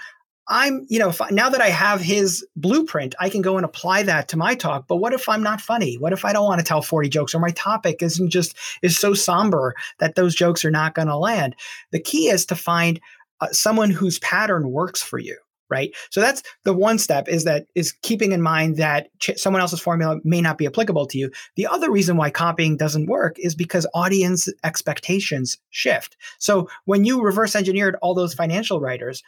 I'm, 0.48 0.86
you 0.90 1.00
know, 1.00 1.12
now 1.32 1.50
that 1.50 1.62
I 1.62 1.70
have 1.70 2.02
his 2.02 2.46
blueprint, 2.56 3.16
I 3.20 3.30
can 3.30 3.42
go 3.42 3.58
and 3.58 3.66
apply 3.66 4.04
that 4.04 4.28
to 4.28 4.38
my 4.38 4.54
talk. 4.54 4.86
But 4.88 4.98
what 4.98 5.14
if 5.14 5.28
I'm 5.28 5.42
not 5.42 5.60
funny? 5.60 5.98
What 5.98 6.14
if 6.14 6.24
I 6.24 6.34
don't 6.34 6.46
want 6.46 6.60
to 6.60 6.66
tell 6.66 6.84
40 6.84 7.10
jokes 7.10 7.34
or 7.34 7.40
my 7.40 7.50
topic 7.52 8.04
isn't 8.04 8.30
just 8.30 8.56
is 8.84 8.98
so 8.98 9.16
somber 9.16 9.74
that 9.98 10.14
those 10.16 10.36
jokes 10.36 10.64
are 10.64 10.72
not 10.72 10.94
going 10.94 11.08
to 11.08 11.18
land? 11.18 11.56
The 11.92 12.00
key 12.00 12.30
is 12.30 12.46
to 12.48 12.56
find 12.56 13.00
uh, 13.42 13.48
someone 13.52 13.90
whose 13.90 14.20
pattern 14.20 14.70
works 14.70 15.02
for 15.02 15.18
you 15.18 15.36
right? 15.70 15.94
So 16.10 16.22
that's 16.22 16.44
the 16.64 16.74
one 16.74 16.98
step 17.00 17.28
is 17.28 17.44
that 17.44 17.68
is 17.76 17.92
keeping 18.02 18.32
in 18.32 18.42
mind 18.42 18.78
that 18.78 19.10
ch- 19.20 19.38
someone 19.38 19.62
else's 19.62 19.80
formula 19.80 20.20
may 20.24 20.42
not 20.42 20.58
be 20.58 20.66
applicable 20.66 21.08
to 21.08 21.18
you. 21.18 21.32
The 21.56 21.68
other 21.68 21.92
reason 21.92 22.18
why 22.18 22.30
copying 22.30 22.78
doesn't 22.78 23.08
work 23.08 23.38
is 23.40 23.56
because 23.56 23.88
audience 23.94 24.48
expectations 24.64 25.58
shift. 25.70 26.18
So 26.40 26.70
when 26.86 27.06
you 27.06 27.22
reverse 27.22 27.56
engineered 27.56 27.96
all 28.02 28.14
those 28.14 28.34
financial 28.34 28.80
writers 28.80 29.24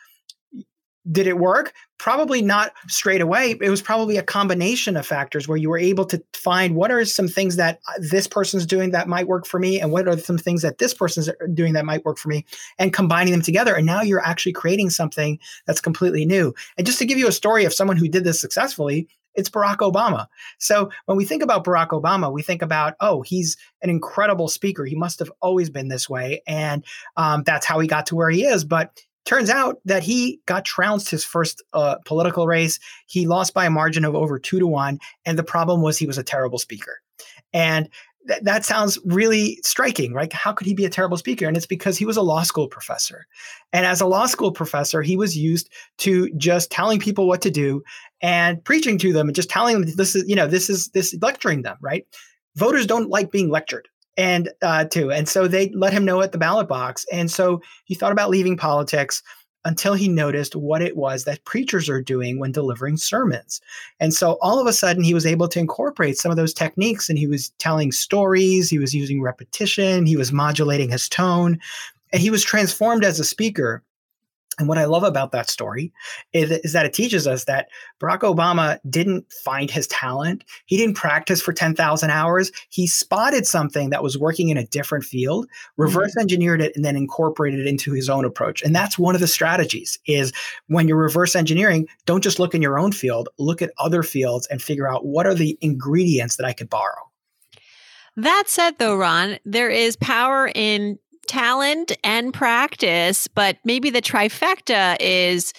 did 1.12 1.28
it 1.28 1.38
work? 1.38 1.74
Probably 1.98 2.42
not 2.42 2.74
straight 2.88 3.22
away. 3.22 3.56
It 3.62 3.70
was 3.70 3.82
probably 3.82 4.18
a 4.18 4.24
combination 4.24 4.98
of 4.98 5.06
factors 5.06 5.48
where 5.48 5.58
you 5.58 5.70
were 5.70 5.78
able 5.78 6.06
to 6.06 6.22
find 6.34 6.76
what 6.76 6.92
are 6.92 7.06
some 7.06 7.28
things 7.28 7.56
that 7.56 7.80
uh, 7.88 7.94
this 8.00 8.28
person's 8.28 8.66
doing 8.66 8.92
that 8.92 9.08
might 9.08 9.28
work 9.28 9.46
for 9.46 9.60
me, 9.60 9.80
and 9.80 9.92
what 9.92 10.08
are 10.08 10.18
some 10.18 10.38
things 10.38 10.62
that 10.62 10.78
this 10.78 10.94
person's 10.94 11.30
doing 11.54 11.74
that 11.74 11.86
might 11.86 12.06
work 12.06 12.18
for 12.18 12.30
me, 12.30 12.46
and 12.78 12.94
combining 12.94 13.32
them 13.32 13.42
together. 13.42 13.76
And 13.76 13.86
now 13.86 14.02
you're 14.02 14.26
actually 14.26 14.54
creating 14.54 14.90
something 14.90 15.40
that's 15.66 15.82
completely 15.82 16.26
new. 16.26 16.54
And 16.78 16.86
just 16.86 17.00
to 17.00 17.06
give 17.06 17.18
you 17.18 17.28
a 17.28 17.32
story 17.32 17.66
of 17.66 17.74
someone 17.74 17.98
who 17.98 18.08
did 18.08 18.24
this 18.24 18.40
successfully, 18.40 19.08
it's 19.34 19.50
Barack 19.50 19.78
Obama. 19.78 20.28
So 20.58 20.90
when 21.06 21.16
we 21.16 21.24
think 21.24 21.44
about 21.44 21.64
Barack 21.64 21.90
Obama, 21.90 22.34
we 22.34 22.42
think 22.42 22.64
about, 22.64 22.96
oh, 23.00 23.22
he's 23.22 23.56
an 23.84 23.90
incredible 23.90 24.48
speaker. 24.48 24.84
He 24.84 24.96
must 24.96 25.20
have 25.20 25.32
always 25.42 25.70
been 25.70 25.90
this 25.90 26.10
way. 26.10 26.42
And 26.48 26.84
um, 27.18 27.44
that's 27.46 27.66
how 27.66 27.80
he 27.80 27.88
got 27.88 28.08
to 28.08 28.16
where 28.16 28.32
he 28.32 28.46
is. 28.46 28.66
But 28.66 29.00
Turns 29.28 29.50
out 29.50 29.82
that 29.84 30.04
he 30.04 30.40
got 30.46 30.64
trounced 30.64 31.12
his 31.12 31.26
first 31.26 31.62
uh, 31.74 31.98
political 32.06 32.48
race. 32.48 32.80
He 33.08 33.28
lost 33.28 33.54
by 33.54 33.66
a 33.66 33.70
margin 33.70 34.06
of 34.06 34.16
over 34.16 34.40
two 34.40 34.58
to 34.58 34.66
one. 34.66 35.00
And 35.26 35.38
the 35.38 35.44
problem 35.44 35.82
was 35.82 35.98
he 35.98 36.08
was 36.08 36.18
a 36.18 36.24
terrible 36.24 36.60
speaker. 36.60 37.02
And 37.52 37.90
th- 38.30 38.40
that 38.44 38.64
sounds 38.64 38.98
really 39.04 39.60
striking, 39.64 40.14
right? 40.14 40.32
How 40.32 40.54
could 40.54 40.66
he 40.66 40.74
be 40.74 40.86
a 40.86 40.90
terrible 40.90 41.18
speaker? 41.18 41.46
And 41.46 41.58
it's 41.58 41.66
because 41.66 41.98
he 41.98 42.06
was 42.06 42.16
a 42.16 42.22
law 42.22 42.44
school 42.44 42.70
professor. 42.70 43.28
And 43.74 43.86
as 43.86 44.00
a 44.00 44.08
law 44.08 44.28
school 44.28 44.54
professor, 44.54 45.02
he 45.02 45.18
was 45.18 45.36
used 45.36 45.70
to 45.98 46.32
just 46.38 46.72
telling 46.72 46.98
people 46.98 47.28
what 47.28 47.42
to 47.42 47.52
do 47.52 47.84
and 48.22 48.64
preaching 48.64 48.98
to 49.00 49.12
them 49.12 49.28
and 49.28 49.36
just 49.36 49.50
telling 49.50 49.82
them 49.82 49.92
this 49.98 50.16
is, 50.16 50.24
you 50.26 50.38
know, 50.38 50.48
this 50.48 50.70
is 50.70 50.88
this 50.92 51.14
lecturing 51.22 51.64
them, 51.64 51.76
right? 51.82 52.08
Voters 52.56 52.88
don't 52.88 53.10
like 53.10 53.30
being 53.30 53.50
lectured. 53.50 53.90
And 54.18 54.50
uh, 54.62 54.86
too. 54.86 55.12
And 55.12 55.30
so 55.30 55.48
they 55.48 55.70
let 55.70 55.94
him 55.94 56.06
know 56.06 56.22
at 56.22 56.32
the 56.32 56.38
ballot 56.38 56.68
box. 56.68 57.06
And 57.12 57.32
so 57.32 57.62
he 57.86 57.96
thought 57.96 58.12
about 58.12 58.30
leaving 58.30 58.58
politics 58.58 59.22
until 59.66 59.94
he 59.94 60.08
noticed 60.08 60.56
what 60.56 60.82
it 60.82 60.96
was 60.96 61.26
that 61.26 61.44
preachers 61.44 61.90
are 61.90 62.02
doing 62.02 62.40
when 62.40 62.52
delivering 62.52 62.96
sermons. 62.96 63.60
And 64.00 64.14
so 64.14 64.38
all 64.42 64.60
of 64.60 64.68
a 64.68 64.74
sudden, 64.74 65.04
he 65.04 65.14
was 65.14 65.26
able 65.26 65.48
to 65.50 65.60
incorporate 65.60 66.18
some 66.18 66.32
of 66.32 66.38
those 66.38 66.54
techniques 66.54 67.10
and 67.10 67.20
he 67.20 67.28
was 67.28 67.50
telling 67.60 67.92
stories, 67.92 68.70
he 68.70 68.80
was 68.80 68.96
using 68.96 69.22
repetition, 69.22 70.06
he 70.06 70.16
was 70.16 70.32
modulating 70.32 70.90
his 70.90 71.10
tone, 71.10 71.60
and 72.14 72.22
he 72.22 72.30
was 72.30 72.44
transformed 72.44 73.04
as 73.04 73.20
a 73.20 73.26
speaker. 73.26 73.84
And 74.60 74.68
what 74.68 74.78
I 74.78 74.86
love 74.86 75.04
about 75.04 75.32
that 75.34 75.50
story 75.50 75.94
is, 76.34 76.50
is, 76.50 76.74
that 76.74 76.86
it 76.86 76.94
teaches 76.94 77.28
us 77.28 77.46
that 77.46 77.70
Barack 78.00 78.20
Obama 78.20 78.80
didn't 78.90 79.32
find 79.32 79.70
his 79.70 79.86
talent. 79.88 80.44
He 80.66 80.78
didn't 80.78 80.96
practice 80.96 81.42
for 81.42 81.54
10,000 81.54 82.10
hours. 82.10 82.52
He 82.70 82.88
spotted 82.88 83.46
something 83.46 83.92
that 83.92 84.02
was 84.02 84.18
working 84.18 84.50
in 84.50 84.58
a 84.58 84.66
different 84.66 85.04
field, 85.04 85.48
reverse 85.78 86.12
mm-hmm. 86.12 86.22
engineered 86.22 86.62
it, 86.62 86.76
and 86.76 86.84
then 86.84 86.96
incorporated 86.96 87.60
it 87.60 87.68
into 87.68 87.92
his 87.92 88.10
own 88.10 88.26
approach. 88.26 88.64
And 88.64 88.76
that's 88.76 88.98
one 88.98 89.16
of 89.16 89.22
the 89.22 89.28
strategies 89.28 90.00
is 90.08 90.34
when 90.68 90.88
you're 90.88 90.98
reverse 90.98 91.36
engineering, 91.36 91.88
don't 92.06 92.24
just 92.24 92.40
look 92.40 92.56
in 92.56 92.62
your 92.62 92.80
own 92.80 92.92
field, 92.92 93.30
look 93.38 93.62
at 93.62 93.72
other 93.78 94.02
fields 94.02 94.48
and 94.48 94.62
figure 94.62 94.90
out 94.90 95.06
what 95.06 95.28
are 95.28 95.36
the 95.36 95.58
ingredients 95.62 96.38
that 96.38 96.46
I 96.46 96.54
could 96.54 96.70
borrow. 96.70 97.08
That 98.18 98.46
said, 98.48 98.80
though, 98.80 98.98
Ron, 98.98 99.38
there 99.46 99.70
is 99.70 99.96
power 99.96 100.50
in 100.56 100.98
talent 101.28 101.92
and 102.04 102.34
practice, 102.34 103.28
but 103.28 103.58
maybe 103.64 103.90
the 103.90 104.02
trifecta 104.02 104.98
is 105.00 105.54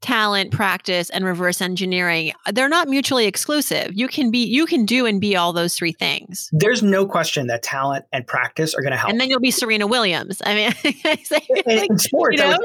talent, 0.00 0.50
practice, 0.50 1.10
and 1.10 1.24
reverse 1.24 1.60
engineering. 1.60 2.32
They're 2.52 2.68
not 2.68 2.88
mutually 2.88 3.26
exclusive. 3.26 3.90
You 3.92 4.08
can 4.08 4.30
be 4.30 4.44
you 4.44 4.66
can 4.66 4.86
do 4.86 5.06
and 5.06 5.20
be 5.20 5.36
all 5.36 5.52
those 5.52 5.74
three 5.74 5.92
things. 5.92 6.48
There's 6.52 6.82
no 6.82 7.06
question 7.06 7.48
that 7.48 7.62
talent 7.62 8.06
and 8.12 8.26
practice 8.26 8.74
are 8.74 8.80
going 8.80 8.92
to 8.92 8.96
help. 8.96 9.10
And 9.10 9.20
then 9.20 9.28
you'll 9.28 9.40
be 9.40 9.50
Serena 9.50 9.86
Williams. 9.86 10.40
I 10.44 10.54
mean, 10.54 10.72
in, 11.66 11.88
in 11.90 11.98
sports, 11.98 12.36
you 12.36 12.42
know, 12.42 12.56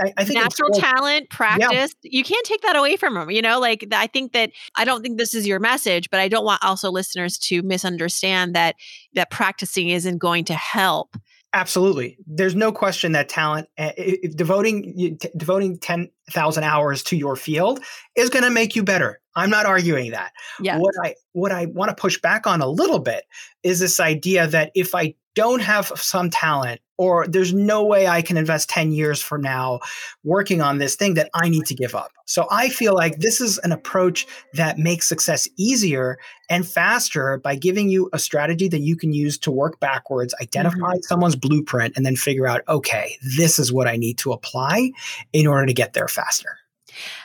I, 0.00 0.12
I, 0.16 0.24
think 0.24 0.40
natural 0.40 0.70
talent, 0.70 1.30
practice. 1.30 1.94
Yeah. 2.02 2.10
You 2.18 2.24
can't 2.24 2.46
take 2.46 2.62
that 2.62 2.76
away 2.76 2.96
from 2.96 3.14
them. 3.14 3.30
You 3.30 3.42
know, 3.42 3.58
like 3.58 3.86
I 3.92 4.06
think 4.06 4.32
that 4.32 4.50
I 4.76 4.84
don't 4.84 5.02
think 5.02 5.18
this 5.18 5.34
is 5.34 5.46
your 5.46 5.58
message, 5.58 6.10
but 6.10 6.20
I 6.20 6.28
don't 6.28 6.44
want 6.44 6.62
also 6.64 6.90
listeners 6.90 7.38
to 7.38 7.62
misunderstand 7.62 8.54
that 8.54 8.76
that 9.14 9.30
practicing 9.30 9.88
isn't 9.88 10.18
going 10.18 10.44
to 10.44 10.54
help 10.54 11.16
Absolutely. 11.54 12.18
There's 12.26 12.56
no 12.56 12.72
question 12.72 13.12
that 13.12 13.28
talent, 13.28 13.68
eh, 13.78 14.16
devoting 14.34 15.18
devoting 15.36 15.78
10,000 15.78 16.64
hours 16.64 17.04
to 17.04 17.16
your 17.16 17.36
field 17.36 17.78
is 18.16 18.28
going 18.28 18.42
to 18.42 18.50
make 18.50 18.74
you 18.74 18.82
better. 18.82 19.20
I'm 19.36 19.50
not 19.50 19.66
arguing 19.66 20.12
that. 20.12 20.32
Yeah. 20.60 20.78
What 20.78 20.94
I 21.02 21.14
what 21.32 21.52
I 21.52 21.66
want 21.66 21.90
to 21.90 21.94
push 21.94 22.20
back 22.20 22.46
on 22.46 22.60
a 22.60 22.68
little 22.68 23.00
bit 23.00 23.24
is 23.62 23.80
this 23.80 24.00
idea 24.00 24.46
that 24.46 24.70
if 24.74 24.94
I 24.94 25.14
don't 25.34 25.60
have 25.60 25.86
some 25.96 26.30
talent 26.30 26.80
or 26.96 27.26
there's 27.26 27.52
no 27.52 27.84
way 27.84 28.06
I 28.06 28.22
can 28.22 28.36
invest 28.36 28.68
10 28.70 28.92
years 28.92 29.20
from 29.20 29.42
now 29.42 29.80
working 30.22 30.60
on 30.60 30.78
this 30.78 30.94
thing 30.94 31.14
that 31.14 31.28
I 31.34 31.48
need 31.48 31.66
to 31.66 31.74
give 31.74 31.94
up. 31.94 32.12
So 32.26 32.46
I 32.50 32.68
feel 32.68 32.94
like 32.94 33.18
this 33.18 33.40
is 33.40 33.58
an 33.58 33.72
approach 33.72 34.26
that 34.52 34.78
makes 34.78 35.08
success 35.08 35.48
easier 35.56 36.18
and 36.48 36.66
faster 36.66 37.38
by 37.38 37.56
giving 37.56 37.88
you 37.88 38.08
a 38.12 38.18
strategy 38.18 38.68
that 38.68 38.80
you 38.80 38.96
can 38.96 39.12
use 39.12 39.36
to 39.38 39.50
work 39.50 39.80
backwards, 39.80 40.34
identify 40.40 40.76
mm-hmm. 40.76 41.00
someone's 41.02 41.36
blueprint, 41.36 41.94
and 41.96 42.06
then 42.06 42.14
figure 42.14 42.46
out, 42.46 42.62
okay, 42.68 43.16
this 43.36 43.58
is 43.58 43.72
what 43.72 43.88
I 43.88 43.96
need 43.96 44.18
to 44.18 44.32
apply 44.32 44.92
in 45.32 45.46
order 45.48 45.66
to 45.66 45.74
get 45.74 45.94
there 45.94 46.08
faster. 46.08 46.58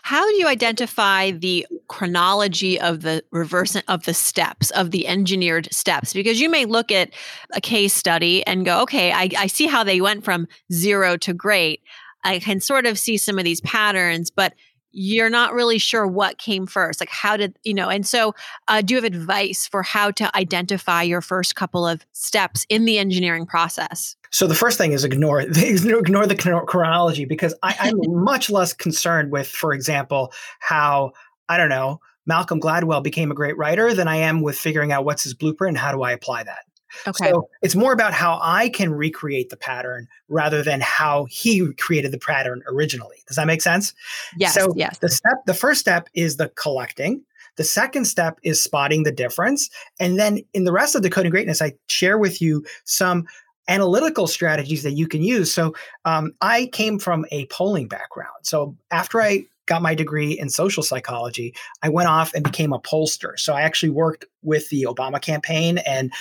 How 0.03 0.27
do 0.27 0.35
you 0.35 0.47
identify 0.47 1.31
the 1.31 1.65
chronology 1.87 2.79
of 2.79 3.01
the 3.01 3.23
reverse 3.31 3.75
of 3.87 4.05
the 4.05 4.13
steps 4.13 4.71
of 4.71 4.91
the 4.91 5.07
engineered 5.07 5.71
steps? 5.71 6.13
Because 6.13 6.39
you 6.39 6.49
may 6.49 6.65
look 6.65 6.91
at 6.91 7.11
a 7.53 7.61
case 7.61 7.93
study 7.93 8.45
and 8.45 8.65
go, 8.65 8.81
okay, 8.81 9.11
I, 9.11 9.29
I 9.37 9.47
see 9.47 9.67
how 9.67 9.83
they 9.83 10.01
went 10.01 10.23
from 10.23 10.47
zero 10.71 11.17
to 11.17 11.33
great. 11.33 11.81
I 12.23 12.39
can 12.39 12.59
sort 12.59 12.85
of 12.85 12.99
see 12.99 13.17
some 13.17 13.37
of 13.37 13.45
these 13.45 13.61
patterns, 13.61 14.29
but 14.29 14.53
you're 14.91 15.29
not 15.29 15.53
really 15.53 15.77
sure 15.77 16.07
what 16.07 16.37
came 16.37 16.65
first 16.65 16.99
like 16.99 17.09
how 17.09 17.37
did 17.37 17.57
you 17.63 17.73
know 17.73 17.89
and 17.89 18.07
so 18.07 18.33
uh, 18.67 18.81
do 18.81 18.93
you 18.93 19.01
have 19.01 19.03
advice 19.03 19.67
for 19.67 19.83
how 19.83 20.11
to 20.11 20.35
identify 20.35 21.01
your 21.01 21.21
first 21.21 21.55
couple 21.55 21.87
of 21.87 22.05
steps 22.13 22.65
in 22.69 22.85
the 22.85 22.97
engineering 22.97 23.45
process? 23.45 24.15
So 24.31 24.47
the 24.47 24.55
first 24.55 24.77
thing 24.77 24.91
is 24.91 25.03
ignore 25.03 25.41
ignore 25.41 26.27
the 26.27 26.63
chronology 26.67 27.25
because 27.25 27.53
I, 27.63 27.75
i'm 27.79 27.99
much 28.23 28.49
less 28.49 28.73
concerned 28.73 29.31
with 29.31 29.47
for 29.47 29.73
example 29.73 30.33
how 30.59 31.11
i 31.47 31.57
don't 31.57 31.69
know 31.69 31.99
malcolm 32.25 32.59
gladwell 32.59 33.03
became 33.03 33.31
a 33.31 33.35
great 33.35 33.57
writer 33.57 33.93
than 33.93 34.07
i 34.07 34.17
am 34.17 34.41
with 34.41 34.57
figuring 34.57 34.91
out 34.91 35.05
what's 35.05 35.23
his 35.23 35.33
blueprint 35.33 35.71
and 35.71 35.77
how 35.77 35.91
do 35.91 36.03
i 36.03 36.11
apply 36.11 36.43
that 36.43 36.59
Okay. 37.07 37.29
So 37.29 37.47
it's 37.61 37.75
more 37.75 37.93
about 37.93 38.13
how 38.13 38.39
I 38.41 38.69
can 38.69 38.91
recreate 38.91 39.49
the 39.49 39.57
pattern 39.57 40.07
rather 40.27 40.63
than 40.63 40.81
how 40.81 41.25
he 41.29 41.73
created 41.73 42.11
the 42.11 42.19
pattern 42.19 42.63
originally. 42.67 43.17
Does 43.27 43.37
that 43.37 43.47
make 43.47 43.61
sense? 43.61 43.93
Yes. 44.37 44.53
So 44.53 44.73
yes. 44.75 44.97
the 44.99 45.09
step, 45.09 45.45
the 45.45 45.53
first 45.53 45.79
step 45.79 46.09
is 46.13 46.37
the 46.37 46.49
collecting. 46.49 47.23
The 47.55 47.63
second 47.63 48.05
step 48.05 48.39
is 48.43 48.63
spotting 48.63 49.03
the 49.03 49.11
difference. 49.11 49.69
And 49.99 50.17
then 50.17 50.39
in 50.53 50.63
the 50.63 50.71
rest 50.71 50.95
of 50.95 51.01
Decoding 51.01 51.31
Greatness, 51.31 51.61
I 51.61 51.73
share 51.89 52.17
with 52.17 52.41
you 52.41 52.65
some 52.85 53.27
analytical 53.67 54.27
strategies 54.27 54.83
that 54.83 54.93
you 54.93 55.07
can 55.07 55.21
use. 55.21 55.53
So 55.53 55.75
um, 56.05 56.31
I 56.41 56.67
came 56.67 56.99
from 56.99 57.25
a 57.31 57.45
polling 57.47 57.87
background. 57.87 58.31
So 58.43 58.75
after 58.91 59.21
I 59.21 59.45
got 59.67 59.81
my 59.83 59.93
degree 59.93 60.31
in 60.37 60.49
social 60.49 60.81
psychology, 60.81 61.53
I 61.83 61.89
went 61.89 62.09
off 62.09 62.33
and 62.33 62.43
became 62.43 62.73
a 62.73 62.79
pollster. 62.79 63.37
So 63.37 63.53
I 63.53 63.61
actually 63.61 63.91
worked 63.91 64.25
with 64.41 64.67
the 64.69 64.87
Obama 64.89 65.21
campaign 65.21 65.77
and 65.79 66.11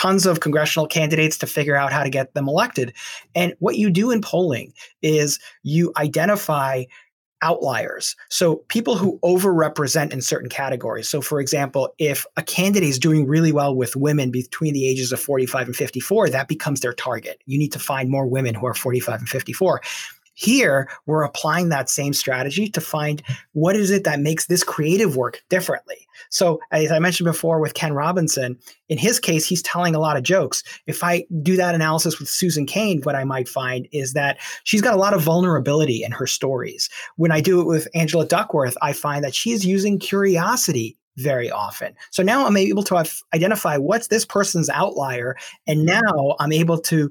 tons 0.00 0.24
of 0.24 0.40
congressional 0.40 0.86
candidates 0.86 1.36
to 1.36 1.46
figure 1.46 1.76
out 1.76 1.92
how 1.92 2.02
to 2.02 2.08
get 2.08 2.32
them 2.32 2.48
elected. 2.48 2.94
And 3.34 3.52
what 3.58 3.76
you 3.76 3.90
do 3.90 4.10
in 4.10 4.22
polling 4.22 4.72
is 5.02 5.38
you 5.62 5.92
identify 5.98 6.84
outliers. 7.42 8.16
So 8.30 8.56
people 8.68 8.96
who 8.96 9.18
overrepresent 9.22 10.10
in 10.10 10.22
certain 10.22 10.48
categories. 10.48 11.06
So 11.08 11.20
for 11.20 11.38
example, 11.38 11.94
if 11.98 12.24
a 12.38 12.42
candidate 12.42 12.88
is 12.88 12.98
doing 12.98 13.26
really 13.26 13.52
well 13.52 13.74
with 13.74 13.94
women 13.94 14.30
between 14.30 14.72
the 14.72 14.88
ages 14.88 15.12
of 15.12 15.20
45 15.20 15.66
and 15.66 15.76
54, 15.76 16.30
that 16.30 16.48
becomes 16.48 16.80
their 16.80 16.94
target. 16.94 17.42
You 17.44 17.58
need 17.58 17.72
to 17.72 17.78
find 17.78 18.08
more 18.08 18.26
women 18.26 18.54
who 18.54 18.66
are 18.66 18.74
45 18.74 19.20
and 19.20 19.28
54. 19.28 19.82
Here, 20.34 20.88
we're 21.06 21.22
applying 21.22 21.68
that 21.68 21.90
same 21.90 22.12
strategy 22.12 22.68
to 22.70 22.80
find 22.80 23.22
what 23.52 23.76
is 23.76 23.90
it 23.90 24.04
that 24.04 24.20
makes 24.20 24.46
this 24.46 24.64
creative 24.64 25.16
work 25.16 25.42
differently. 25.48 26.06
So, 26.30 26.60
as 26.70 26.92
I 26.92 26.98
mentioned 26.98 27.26
before 27.26 27.60
with 27.60 27.74
Ken 27.74 27.92
Robinson, 27.92 28.58
in 28.88 28.98
his 28.98 29.18
case, 29.18 29.46
he's 29.46 29.62
telling 29.62 29.94
a 29.94 30.00
lot 30.00 30.16
of 30.16 30.22
jokes. 30.22 30.62
If 30.86 31.02
I 31.02 31.24
do 31.42 31.56
that 31.56 31.74
analysis 31.74 32.18
with 32.18 32.28
Susan 32.28 32.66
Cain, 32.66 33.00
what 33.02 33.16
I 33.16 33.24
might 33.24 33.48
find 33.48 33.88
is 33.92 34.12
that 34.12 34.38
she's 34.64 34.82
got 34.82 34.94
a 34.94 34.98
lot 34.98 35.14
of 35.14 35.22
vulnerability 35.22 36.02
in 36.02 36.12
her 36.12 36.26
stories. 36.26 36.88
When 37.16 37.32
I 37.32 37.40
do 37.40 37.60
it 37.60 37.66
with 37.66 37.88
Angela 37.94 38.26
Duckworth, 38.26 38.76
I 38.82 38.92
find 38.92 39.24
that 39.24 39.34
she's 39.34 39.64
using 39.66 39.98
curiosity 39.98 40.96
very 41.16 41.50
often. 41.50 41.94
So 42.10 42.22
now 42.22 42.46
I'm 42.46 42.56
able 42.56 42.82
to 42.84 43.04
identify 43.34 43.76
what's 43.76 44.08
this 44.08 44.24
person's 44.24 44.70
outlier. 44.70 45.36
And 45.66 45.84
now 45.84 46.36
I'm 46.38 46.52
able 46.52 46.78
to 46.82 47.10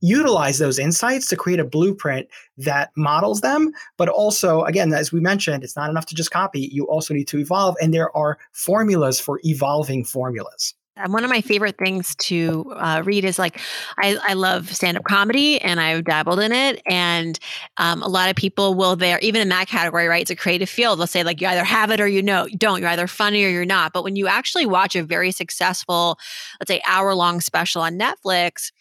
utilize 0.00 0.58
those 0.58 0.78
insights 0.78 1.28
to 1.28 1.36
create 1.36 1.60
a 1.60 1.64
blueprint 1.64 2.28
that 2.58 2.90
models 2.96 3.40
them. 3.40 3.72
But 3.96 4.08
also, 4.08 4.62
again, 4.64 4.92
as 4.92 5.12
we 5.12 5.20
mentioned, 5.20 5.64
it's 5.64 5.76
not 5.76 5.90
enough 5.90 6.06
to 6.06 6.14
just 6.14 6.30
copy. 6.30 6.68
You 6.72 6.86
also 6.88 7.14
need 7.14 7.28
to 7.28 7.38
evolve. 7.38 7.76
And 7.80 7.92
there 7.92 8.14
are 8.16 8.38
formulas 8.52 9.18
for 9.20 9.40
evolving 9.44 10.04
formulas. 10.04 10.74
And 10.98 11.12
one 11.12 11.24
of 11.24 11.30
my 11.30 11.42
favorite 11.42 11.76
things 11.76 12.14
to 12.20 12.72
uh, 12.74 13.02
read 13.04 13.26
is 13.26 13.38
like, 13.38 13.60
I, 13.98 14.16
I 14.22 14.32
love 14.32 14.74
stand 14.74 14.96
up 14.96 15.04
comedy 15.04 15.60
and 15.60 15.78
I've 15.78 16.04
dabbled 16.04 16.40
in 16.40 16.52
it. 16.52 16.80
And 16.86 17.38
um, 17.76 18.02
a 18.02 18.08
lot 18.08 18.30
of 18.30 18.36
people 18.36 18.72
will 18.72 18.96
there, 18.96 19.18
even 19.18 19.42
in 19.42 19.50
that 19.50 19.68
category, 19.68 20.06
right? 20.06 20.22
It's 20.22 20.30
a 20.30 20.36
creative 20.36 20.70
field. 20.70 20.98
They'll 20.98 21.06
say, 21.06 21.22
like, 21.22 21.42
you 21.42 21.48
either 21.48 21.64
have 21.64 21.90
it 21.90 22.00
or 22.00 22.08
you 22.08 22.22
know, 22.22 22.48
don't. 22.56 22.80
You're 22.80 22.88
either 22.88 23.06
funny 23.06 23.44
or 23.44 23.50
you're 23.50 23.66
not. 23.66 23.92
But 23.92 24.04
when 24.04 24.16
you 24.16 24.26
actually 24.26 24.64
watch 24.64 24.96
a 24.96 25.02
very 25.02 25.32
successful, 25.32 26.18
let's 26.60 26.68
say, 26.68 26.80
hour 26.88 27.14
long 27.14 27.42
special 27.42 27.82
on 27.82 27.98
Netflix, 27.98 28.72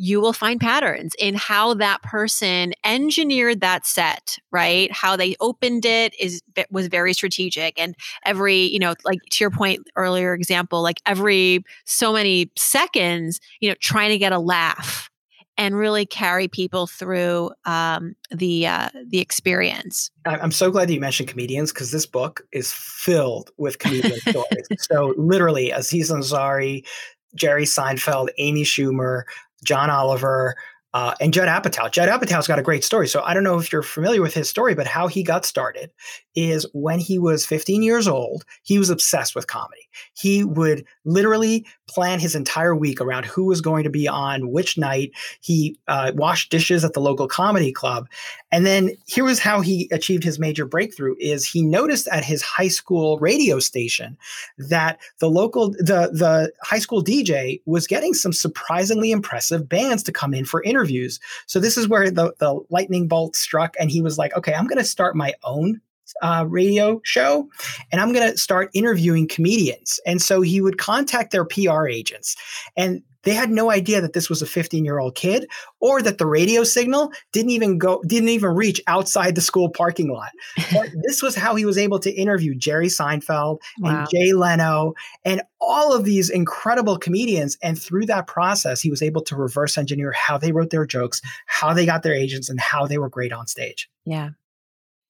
you 0.00 0.20
will 0.20 0.32
find 0.32 0.60
patterns 0.60 1.12
in 1.18 1.34
how 1.34 1.74
that 1.74 2.00
person 2.02 2.72
engineered 2.84 3.60
that 3.60 3.84
set 3.84 4.38
right 4.52 4.90
how 4.92 5.16
they 5.16 5.34
opened 5.40 5.84
it 5.84 6.14
is 6.20 6.40
was 6.70 6.86
very 6.86 7.12
strategic 7.12 7.78
and 7.78 7.96
every 8.24 8.62
you 8.62 8.78
know 8.78 8.94
like 9.04 9.18
to 9.30 9.42
your 9.42 9.50
point 9.50 9.80
earlier 9.96 10.32
example 10.32 10.82
like 10.82 11.02
every 11.04 11.64
so 11.84 12.12
many 12.12 12.50
seconds 12.56 13.40
you 13.60 13.68
know 13.68 13.74
trying 13.80 14.10
to 14.10 14.18
get 14.18 14.32
a 14.32 14.38
laugh 14.38 15.10
and 15.58 15.76
really 15.76 16.06
carry 16.06 16.46
people 16.46 16.86
through 16.86 17.50
um, 17.64 18.14
the 18.30 18.64
uh, 18.64 18.90
the 19.08 19.18
experience. 19.18 20.08
I'm 20.24 20.52
so 20.52 20.70
glad 20.70 20.88
that 20.88 20.94
you 20.94 21.00
mentioned 21.00 21.28
comedians 21.28 21.72
because 21.72 21.90
this 21.90 22.06
book 22.06 22.42
is 22.52 22.72
filled 22.72 23.50
with 23.58 23.80
comedian 23.80 24.20
stories. 24.20 24.68
So 24.78 25.14
literally, 25.18 25.72
Aziz 25.72 26.12
Ansari, 26.12 26.86
Jerry 27.34 27.64
Seinfeld, 27.64 28.28
Amy 28.38 28.62
Schumer, 28.62 29.24
John 29.64 29.90
Oliver, 29.90 30.56
uh, 30.94 31.14
and 31.20 31.32
Judd 31.34 31.48
Apatow. 31.48 31.90
Judd 31.90 32.08
Apatow's 32.08 32.46
got 32.46 32.58
a 32.58 32.62
great 32.62 32.82
story. 32.82 33.08
So 33.08 33.22
I 33.22 33.34
don't 33.34 33.44
know 33.44 33.58
if 33.58 33.70
you're 33.70 33.82
familiar 33.82 34.22
with 34.22 34.34
his 34.34 34.48
story, 34.48 34.74
but 34.74 34.86
how 34.86 35.06
he 35.06 35.22
got 35.22 35.44
started 35.44 35.90
is 36.38 36.64
when 36.72 37.00
he 37.00 37.18
was 37.18 37.44
15 37.44 37.82
years 37.82 38.06
old, 38.06 38.44
he 38.62 38.78
was 38.78 38.90
obsessed 38.90 39.34
with 39.34 39.48
comedy. 39.48 39.88
He 40.14 40.44
would 40.44 40.84
literally 41.04 41.66
plan 41.88 42.20
his 42.20 42.36
entire 42.36 42.76
week 42.76 43.00
around 43.00 43.24
who 43.24 43.46
was 43.46 43.60
going 43.60 43.82
to 43.82 43.90
be 43.90 44.06
on 44.06 44.52
which 44.52 44.78
night. 44.78 45.10
He 45.40 45.76
uh, 45.88 46.12
washed 46.14 46.50
dishes 46.52 46.84
at 46.84 46.92
the 46.92 47.00
local 47.00 47.26
comedy 47.26 47.72
club. 47.72 48.08
And 48.52 48.64
then 48.64 48.90
here 49.06 49.24
was 49.24 49.40
how 49.40 49.60
he 49.60 49.88
achieved 49.90 50.22
his 50.22 50.38
major 50.38 50.64
breakthrough 50.64 51.16
is 51.18 51.44
he 51.44 51.60
noticed 51.60 52.06
at 52.08 52.24
his 52.24 52.40
high 52.40 52.68
school 52.68 53.18
radio 53.18 53.58
station 53.58 54.16
that 54.58 55.00
the 55.18 55.28
local 55.28 55.70
the 55.70 56.10
the 56.12 56.52
high 56.62 56.78
school 56.78 57.02
DJ 57.02 57.60
was 57.66 57.88
getting 57.88 58.14
some 58.14 58.32
surprisingly 58.32 59.10
impressive 59.10 59.68
bands 59.68 60.04
to 60.04 60.12
come 60.12 60.34
in 60.34 60.44
for 60.44 60.62
interviews. 60.62 61.18
So 61.46 61.58
this 61.58 61.76
is 61.76 61.88
where 61.88 62.12
the 62.12 62.32
the 62.38 62.60
lightning 62.70 63.08
bolt 63.08 63.34
struck 63.34 63.74
and 63.80 63.90
he 63.90 64.00
was 64.00 64.18
like, 64.18 64.36
"Okay, 64.36 64.54
I'm 64.54 64.66
going 64.66 64.78
to 64.78 64.84
start 64.84 65.16
my 65.16 65.34
own 65.42 65.80
uh, 66.22 66.44
radio 66.48 67.00
show 67.04 67.48
and 67.92 68.00
I'm 68.00 68.12
going 68.12 68.30
to 68.30 68.38
start 68.38 68.70
interviewing 68.74 69.28
comedians. 69.28 70.00
And 70.06 70.20
so 70.20 70.40
he 70.40 70.60
would 70.60 70.78
contact 70.78 71.32
their 71.32 71.44
PR 71.44 71.86
agents 71.86 72.36
and 72.76 73.02
they 73.24 73.34
had 73.34 73.50
no 73.50 73.70
idea 73.70 74.00
that 74.00 74.12
this 74.12 74.30
was 74.30 74.42
a 74.42 74.46
15 74.46 74.84
year 74.84 74.98
old 74.98 75.14
kid 75.14 75.48
or 75.80 76.00
that 76.02 76.18
the 76.18 76.26
radio 76.26 76.64
signal 76.64 77.12
didn't 77.32 77.50
even 77.50 77.76
go, 77.76 78.00
didn't 78.06 78.30
even 78.30 78.50
reach 78.50 78.80
outside 78.86 79.34
the 79.34 79.40
school 79.40 79.68
parking 79.68 80.10
lot. 80.10 80.30
But 80.72 80.90
this 81.02 81.22
was 81.22 81.34
how 81.34 81.54
he 81.54 81.64
was 81.64 81.78
able 81.78 81.98
to 82.00 82.10
interview 82.10 82.54
Jerry 82.54 82.86
Seinfeld 82.86 83.58
wow. 83.80 84.00
and 84.00 84.08
Jay 84.10 84.32
Leno 84.32 84.94
and 85.24 85.42
all 85.60 85.94
of 85.94 86.04
these 86.04 86.30
incredible 86.30 86.98
comedians. 86.98 87.58
And 87.62 87.80
through 87.80 88.06
that 88.06 88.26
process, 88.26 88.80
he 88.80 88.90
was 88.90 89.02
able 89.02 89.22
to 89.24 89.36
reverse 89.36 89.76
engineer 89.76 90.12
how 90.12 90.38
they 90.38 90.52
wrote 90.52 90.70
their 90.70 90.86
jokes, 90.86 91.20
how 91.46 91.74
they 91.74 91.86
got 91.86 92.02
their 92.02 92.14
agents, 92.14 92.48
and 92.48 92.60
how 92.60 92.86
they 92.86 92.98
were 92.98 93.08
great 93.08 93.32
on 93.32 93.46
stage. 93.46 93.90
Yeah. 94.04 94.30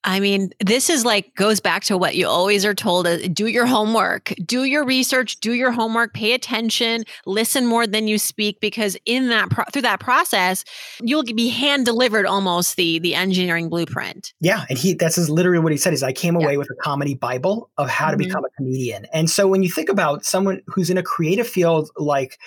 I 0.04 0.20
mean, 0.20 0.50
this 0.64 0.88
is 0.88 1.04
like 1.04 1.34
goes 1.34 1.60
back 1.60 1.82
to 1.84 1.98
what 1.98 2.14
you 2.14 2.26
always 2.26 2.64
are 2.64 2.74
told 2.74 3.06
uh, 3.06 3.28
do 3.28 3.46
your 3.46 3.66
homework, 3.66 4.32
do 4.44 4.64
your 4.64 4.84
research, 4.84 5.40
do 5.40 5.52
your 5.52 5.72
homework, 5.72 6.14
pay 6.14 6.32
attention, 6.32 7.04
listen 7.26 7.66
more 7.66 7.86
than 7.86 8.06
you 8.06 8.18
speak 8.18 8.60
because 8.60 8.96
in 9.06 9.28
that 9.28 9.50
pro- 9.50 9.64
through 9.72 9.82
that 9.82 10.00
process, 10.00 10.64
you'll 11.02 11.24
be 11.24 11.48
hand 11.48 11.84
delivered 11.84 12.26
almost 12.26 12.76
the 12.76 12.98
the 13.00 13.14
engineering 13.14 13.68
blueprint. 13.68 14.32
Yeah, 14.40 14.64
and 14.68 14.78
he 14.78 14.94
that's 14.94 15.18
is 15.18 15.28
literally 15.28 15.58
what 15.58 15.72
he 15.72 15.78
said 15.78 15.92
is 15.92 16.02
I 16.02 16.12
came 16.12 16.36
away 16.36 16.52
yeah. 16.52 16.58
with 16.58 16.70
a 16.70 16.76
comedy 16.82 17.14
bible 17.14 17.68
of 17.76 17.88
how 17.88 18.06
mm-hmm. 18.06 18.18
to 18.18 18.24
become 18.24 18.44
a 18.44 18.50
comedian. 18.56 19.06
And 19.12 19.28
so 19.28 19.48
when 19.48 19.62
you 19.62 19.70
think 19.70 19.88
about 19.88 20.24
someone 20.24 20.62
who's 20.66 20.90
in 20.90 20.98
a 20.98 21.02
creative 21.02 21.48
field 21.48 21.90
like 21.96 22.38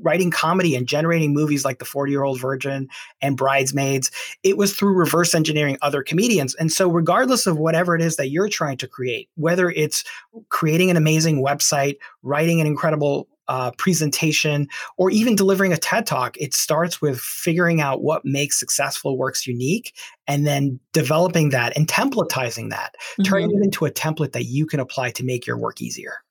writing 0.00 0.30
comedy 0.30 0.74
and 0.74 0.86
generating 0.86 1.32
movies 1.32 1.64
like 1.64 1.78
The 1.78 1.84
40 1.84 2.12
Year 2.12 2.22
Old 2.22 2.40
Virgin 2.40 2.88
and 3.20 3.36
Bridesmaids, 3.36 4.10
it 4.42 4.56
was 4.56 4.74
through 4.74 4.94
reverse 4.94 5.34
engineering 5.34 5.78
other 5.82 6.02
comedians. 6.02 6.54
And 6.54 6.70
so, 6.70 6.88
regardless 6.88 7.46
of 7.46 7.58
whatever 7.58 7.94
it 7.94 8.02
is 8.02 8.16
that 8.16 8.30
you're 8.30 8.48
trying 8.48 8.76
to 8.78 8.88
create, 8.88 9.28
whether 9.34 9.70
it's 9.70 10.04
creating 10.48 10.90
an 10.90 10.96
amazing 10.96 11.44
website, 11.44 11.96
writing 12.22 12.60
an 12.60 12.66
incredible 12.66 13.28
uh, 13.48 13.72
presentation, 13.72 14.68
or 14.96 15.10
even 15.10 15.34
delivering 15.34 15.72
a 15.72 15.76
TED 15.76 16.06
talk, 16.06 16.36
it 16.36 16.54
starts 16.54 17.02
with 17.02 17.20
figuring 17.20 17.80
out 17.80 18.00
what 18.00 18.24
makes 18.24 18.60
successful 18.60 19.18
works 19.18 19.44
unique 19.44 19.92
and 20.28 20.46
then 20.46 20.78
developing 20.92 21.50
that 21.50 21.76
and 21.76 21.88
templatizing 21.88 22.70
that, 22.70 22.94
mm-hmm. 22.94 23.24
turning 23.24 23.50
it 23.50 23.64
into 23.64 23.84
a 23.84 23.90
template 23.90 24.32
that 24.32 24.44
you 24.44 24.66
can 24.66 24.78
apply 24.78 25.10
to 25.10 25.24
make 25.24 25.48
your 25.48 25.58
work 25.58 25.82
easier. 25.82 26.22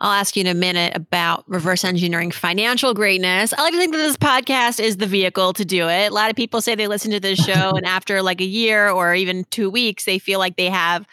I'll 0.00 0.12
ask 0.12 0.36
you 0.36 0.42
in 0.42 0.46
a 0.46 0.54
minute 0.54 0.96
about 0.96 1.44
reverse 1.48 1.84
engineering 1.84 2.30
financial 2.30 2.94
greatness. 2.94 3.52
I 3.52 3.62
like 3.62 3.72
to 3.72 3.78
think 3.78 3.92
that 3.92 3.98
this 3.98 4.16
podcast 4.16 4.80
is 4.80 4.98
the 4.98 5.06
vehicle 5.06 5.52
to 5.54 5.64
do 5.64 5.88
it. 5.88 6.10
A 6.10 6.14
lot 6.14 6.30
of 6.30 6.36
people 6.36 6.60
say 6.60 6.74
they 6.74 6.86
listen 6.86 7.10
to 7.10 7.20
this 7.20 7.38
show 7.44 7.72
and 7.76 7.86
after 7.86 8.22
like 8.22 8.40
a 8.40 8.46
year 8.46 8.90
or 8.90 9.14
even 9.14 9.44
two 9.50 9.70
weeks, 9.70 10.04
they 10.04 10.18
feel 10.18 10.38
like 10.38 10.56
they 10.56 10.70
have 10.70 11.06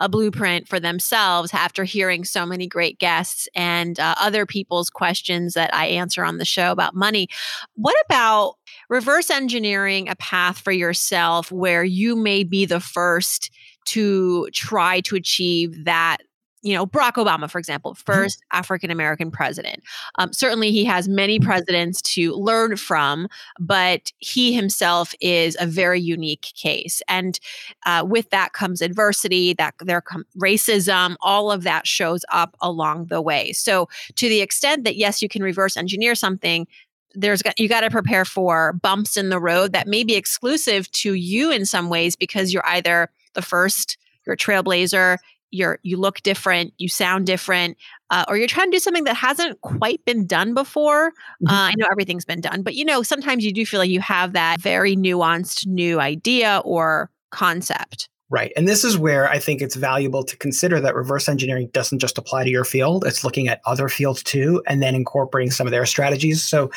a 0.00 0.08
blueprint 0.08 0.66
for 0.66 0.80
themselves 0.80 1.52
after 1.52 1.84
hearing 1.84 2.24
so 2.24 2.46
many 2.46 2.66
great 2.66 2.98
guests 2.98 3.48
and 3.54 4.00
uh, 4.00 4.14
other 4.18 4.46
people's 4.46 4.88
questions 4.88 5.52
that 5.52 5.72
I 5.74 5.86
answer 5.86 6.24
on 6.24 6.38
the 6.38 6.44
show 6.46 6.72
about 6.72 6.94
money. 6.94 7.28
What 7.74 7.94
about 8.06 8.54
reverse 8.88 9.30
engineering 9.30 10.08
a 10.08 10.16
path 10.16 10.58
for 10.58 10.72
yourself 10.72 11.52
where 11.52 11.84
you 11.84 12.16
may 12.16 12.44
be 12.44 12.64
the 12.64 12.80
first 12.80 13.50
to 13.86 14.48
try 14.52 15.00
to 15.02 15.16
achieve 15.16 15.84
that 15.84 16.18
you 16.62 16.74
know, 16.74 16.86
Barack 16.86 17.12
Obama, 17.12 17.50
for 17.50 17.58
example, 17.58 17.94
1st 17.94 18.24
mm-hmm. 18.24 18.58
African 18.58 18.90
American 18.90 19.30
president. 19.30 19.82
Um, 20.18 20.32
certainly, 20.32 20.70
he 20.72 20.84
has 20.84 21.08
many 21.08 21.40
presidents 21.40 22.02
to 22.02 22.32
learn 22.34 22.76
from, 22.76 23.28
but 23.58 24.12
he 24.18 24.52
himself 24.52 25.14
is 25.20 25.56
a 25.58 25.66
very 25.66 26.00
unique 26.00 26.52
case. 26.54 27.00
And 27.08 27.40
uh, 27.86 28.04
with 28.06 28.30
that 28.30 28.52
comes 28.52 28.82
adversity, 28.82 29.54
that 29.54 29.74
there 29.80 30.00
comes 30.00 30.26
racism, 30.38 31.16
all 31.20 31.50
of 31.50 31.62
that 31.62 31.86
shows 31.86 32.24
up 32.30 32.56
along 32.60 33.06
the 33.06 33.22
way. 33.22 33.52
So, 33.52 33.88
to 34.16 34.28
the 34.28 34.40
extent 34.40 34.84
that 34.84 34.96
yes, 34.96 35.22
you 35.22 35.28
can 35.28 35.42
reverse 35.42 35.76
engineer 35.76 36.14
something, 36.14 36.66
there's 37.14 37.42
you 37.56 37.68
got 37.68 37.80
to 37.80 37.90
prepare 37.90 38.24
for 38.24 38.74
bumps 38.74 39.16
in 39.16 39.30
the 39.30 39.40
road 39.40 39.72
that 39.72 39.86
may 39.86 40.04
be 40.04 40.14
exclusive 40.14 40.90
to 40.92 41.14
you 41.14 41.50
in 41.50 41.64
some 41.66 41.88
ways 41.88 42.16
because 42.16 42.52
you're 42.52 42.66
either 42.66 43.10
the 43.34 43.42
first 43.42 43.96
you're 44.26 44.34
a 44.34 44.36
trailblazer 44.36 45.16
you're 45.50 45.78
you 45.82 45.96
look 45.96 46.22
different, 46.22 46.72
you 46.78 46.88
sound 46.88 47.26
different, 47.26 47.76
uh, 48.10 48.24
or 48.28 48.36
you're 48.36 48.46
trying 48.46 48.70
to 48.70 48.76
do 48.76 48.80
something 48.80 49.04
that 49.04 49.16
hasn't 49.16 49.60
quite 49.60 50.04
been 50.04 50.26
done 50.26 50.54
before. 50.54 51.10
Mm-hmm. 51.10 51.48
Uh, 51.48 51.70
I 51.70 51.74
know 51.76 51.86
everything's 51.90 52.24
been 52.24 52.40
done, 52.40 52.62
but 52.62 52.74
you 52.74 52.84
know 52.84 53.02
sometimes 53.02 53.44
you 53.44 53.52
do 53.52 53.64
feel 53.66 53.80
like 53.80 53.90
you 53.90 54.00
have 54.00 54.32
that 54.32 54.60
very 54.60 54.96
nuanced 54.96 55.66
new 55.66 56.00
idea 56.00 56.62
or 56.64 57.10
concept. 57.30 58.08
Right. 58.32 58.52
And 58.56 58.68
this 58.68 58.84
is 58.84 58.96
where 58.96 59.28
I 59.28 59.40
think 59.40 59.60
it's 59.60 59.74
valuable 59.74 60.22
to 60.22 60.36
consider 60.36 60.80
that 60.80 60.94
reverse 60.94 61.28
engineering 61.28 61.68
doesn't 61.72 61.98
just 61.98 62.16
apply 62.16 62.44
to 62.44 62.50
your 62.50 62.64
field. 62.64 63.04
It's 63.04 63.24
looking 63.24 63.48
at 63.48 63.60
other 63.66 63.88
fields 63.88 64.22
too, 64.22 64.62
and 64.68 64.80
then 64.80 64.94
incorporating 64.94 65.50
some 65.50 65.66
of 65.66 65.72
their 65.72 65.84
strategies. 65.84 66.40
So 66.40 66.70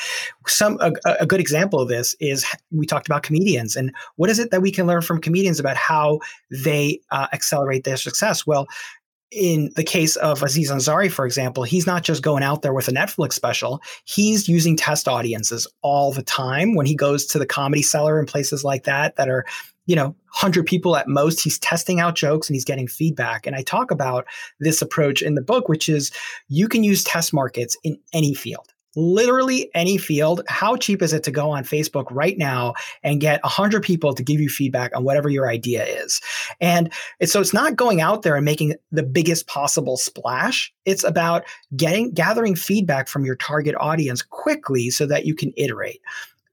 some 0.47 0.79
a, 0.81 0.93
a, 1.19 1.27
good 1.27 1.39
example 1.39 1.79
of 1.79 1.89
this 1.89 2.15
is 2.19 2.43
we 2.71 2.87
talked 2.87 3.07
about 3.07 3.21
comedians 3.21 3.75
and 3.75 3.93
what 4.15 4.31
is 4.31 4.39
it 4.39 4.49
that 4.49 4.63
we 4.63 4.71
can 4.71 4.87
learn 4.87 5.03
from 5.03 5.21
comedians 5.21 5.59
about 5.59 5.77
how 5.77 6.19
they 6.49 6.99
uh, 7.11 7.27
accelerate 7.33 7.83
their 7.83 7.97
success? 7.97 8.47
Well, 8.47 8.67
in 9.31 9.71
the 9.75 9.83
case 9.83 10.15
of 10.15 10.41
Aziz 10.41 10.71
Ansari, 10.71 11.11
for 11.11 11.25
example, 11.25 11.63
he's 11.63 11.87
not 11.87 12.03
just 12.03 12.23
going 12.23 12.43
out 12.43 12.63
there 12.63 12.73
with 12.73 12.87
a 12.87 12.91
Netflix 12.91 13.33
special. 13.33 13.81
He's 14.05 14.47
using 14.47 14.75
test 14.75 15.07
audiences 15.07 15.67
all 15.81 16.11
the 16.11 16.23
time 16.23 16.75
when 16.75 16.85
he 16.85 16.95
goes 16.95 17.25
to 17.27 17.39
the 17.39 17.45
comedy 17.45 17.81
cellar 17.81 18.19
and 18.19 18.27
places 18.27 18.63
like 18.63 18.83
that 18.83 19.15
that 19.15 19.29
are 19.29 19.45
you 19.85 19.95
know 19.95 20.15
100 20.33 20.65
people 20.65 20.95
at 20.95 21.07
most 21.07 21.41
he's 21.41 21.59
testing 21.59 21.99
out 21.99 22.15
jokes 22.15 22.49
and 22.49 22.55
he's 22.55 22.65
getting 22.65 22.87
feedback. 22.87 23.45
And 23.45 23.55
i 23.55 23.61
talk 23.61 23.91
about 23.91 24.25
this 24.59 24.81
approach 24.81 25.21
in 25.21 25.35
the 25.35 25.41
book 25.41 25.69
which 25.69 25.89
is 25.89 26.11
you 26.47 26.67
can 26.67 26.83
use 26.83 27.03
test 27.03 27.33
markets 27.33 27.77
in 27.83 27.97
any 28.13 28.33
field 28.33 28.73
literally 28.95 29.69
any 29.73 29.97
field. 29.97 30.41
How 30.47 30.75
cheap 30.75 31.01
is 31.01 31.13
it 31.13 31.23
to 31.23 31.31
go 31.31 31.49
on 31.51 31.63
facebook 31.63 32.05
right 32.11 32.37
now 32.37 32.73
and 33.03 33.19
get 33.19 33.41
100 33.43 33.83
people 33.83 34.13
to 34.13 34.23
give 34.23 34.39
you 34.39 34.49
feedback 34.49 34.95
on 34.95 35.03
whatever 35.03 35.29
your 35.29 35.47
idea 35.47 35.85
is? 35.85 36.21
And 36.61 36.91
so 37.23 37.41
it's 37.41 37.53
not 37.53 37.75
going 37.75 38.01
out 38.01 38.21
there 38.21 38.35
and 38.35 38.45
making 38.45 38.75
the 38.91 39.03
biggest 39.03 39.47
possible 39.47 39.97
splash. 39.97 40.71
It's 40.85 41.03
about 41.03 41.43
getting 41.75 42.13
gathering 42.13 42.55
feedback 42.55 43.07
from 43.07 43.25
your 43.25 43.35
target 43.35 43.75
audience 43.79 44.21
quickly 44.21 44.89
so 44.89 45.05
that 45.07 45.25
you 45.25 45.35
can 45.35 45.53
iterate 45.57 46.01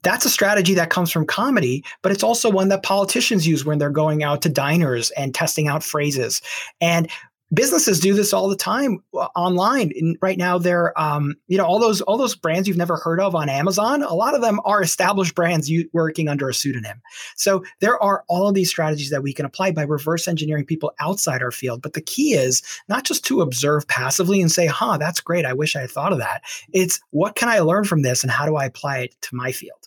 that's 0.02 0.24
a 0.24 0.30
strategy 0.30 0.74
that 0.74 0.90
comes 0.90 1.10
from 1.10 1.26
comedy, 1.26 1.84
but 2.02 2.12
it's 2.12 2.22
also 2.22 2.50
one 2.50 2.68
that 2.68 2.82
politicians 2.82 3.46
use 3.46 3.64
when 3.64 3.78
they're 3.78 3.90
going 3.90 4.22
out 4.22 4.42
to 4.42 4.48
diners 4.48 5.10
and 5.12 5.34
testing 5.34 5.68
out 5.68 5.84
phrases. 5.84 6.40
And 6.80 7.08
businesses 7.52 8.00
do 8.00 8.14
this 8.14 8.32
all 8.32 8.48
the 8.48 8.56
time 8.56 9.02
uh, 9.14 9.28
online. 9.36 9.92
And 9.98 10.16
right 10.22 10.38
now 10.38 10.58
they're 10.58 10.98
um, 11.00 11.34
you 11.48 11.58
know 11.58 11.64
all 11.64 11.78
those 11.78 12.00
all 12.02 12.16
those 12.16 12.36
brands 12.36 12.68
you've 12.68 12.76
never 12.76 12.96
heard 12.96 13.20
of 13.20 13.34
on 13.34 13.48
amazon 13.48 14.02
a 14.02 14.14
lot 14.14 14.34
of 14.34 14.40
them 14.40 14.60
are 14.64 14.82
established 14.82 15.34
brands 15.34 15.70
working 15.92 16.28
under 16.28 16.48
a 16.48 16.54
pseudonym. 16.54 17.00
So 17.36 17.64
there 17.80 18.00
are 18.02 18.24
all 18.28 18.48
of 18.48 18.54
these 18.54 18.70
strategies 18.70 19.10
that 19.10 19.22
we 19.22 19.32
can 19.32 19.44
apply 19.44 19.72
by 19.72 19.82
reverse 19.82 20.28
engineering 20.28 20.64
people 20.64 20.92
outside 21.00 21.42
our 21.42 21.50
field. 21.50 21.82
But 21.82 21.94
the 21.94 22.00
key 22.00 22.34
is 22.34 22.62
not 22.88 23.04
just 23.04 23.24
to 23.24 23.40
observe 23.40 23.86
passively 23.88 24.40
and 24.40 24.50
say 24.50 24.66
huh 24.66 24.96
that's 24.98 25.20
great. 25.20 25.44
I 25.44 25.52
wish 25.52 25.76
i 25.76 25.80
had 25.80 25.90
thought 25.90 26.12
of 26.12 26.18
that. 26.18 26.42
It's 26.72 27.00
what 27.10 27.34
can 27.34 27.48
i 27.48 27.58
learn 27.58 27.84
from 27.84 28.02
this 28.02 28.22
and 28.22 28.30
how 28.30 28.46
do 28.46 28.56
i 28.56 28.64
apply 28.64 28.98
it 28.98 29.16
to 29.22 29.34
my 29.34 29.52
field 29.52 29.79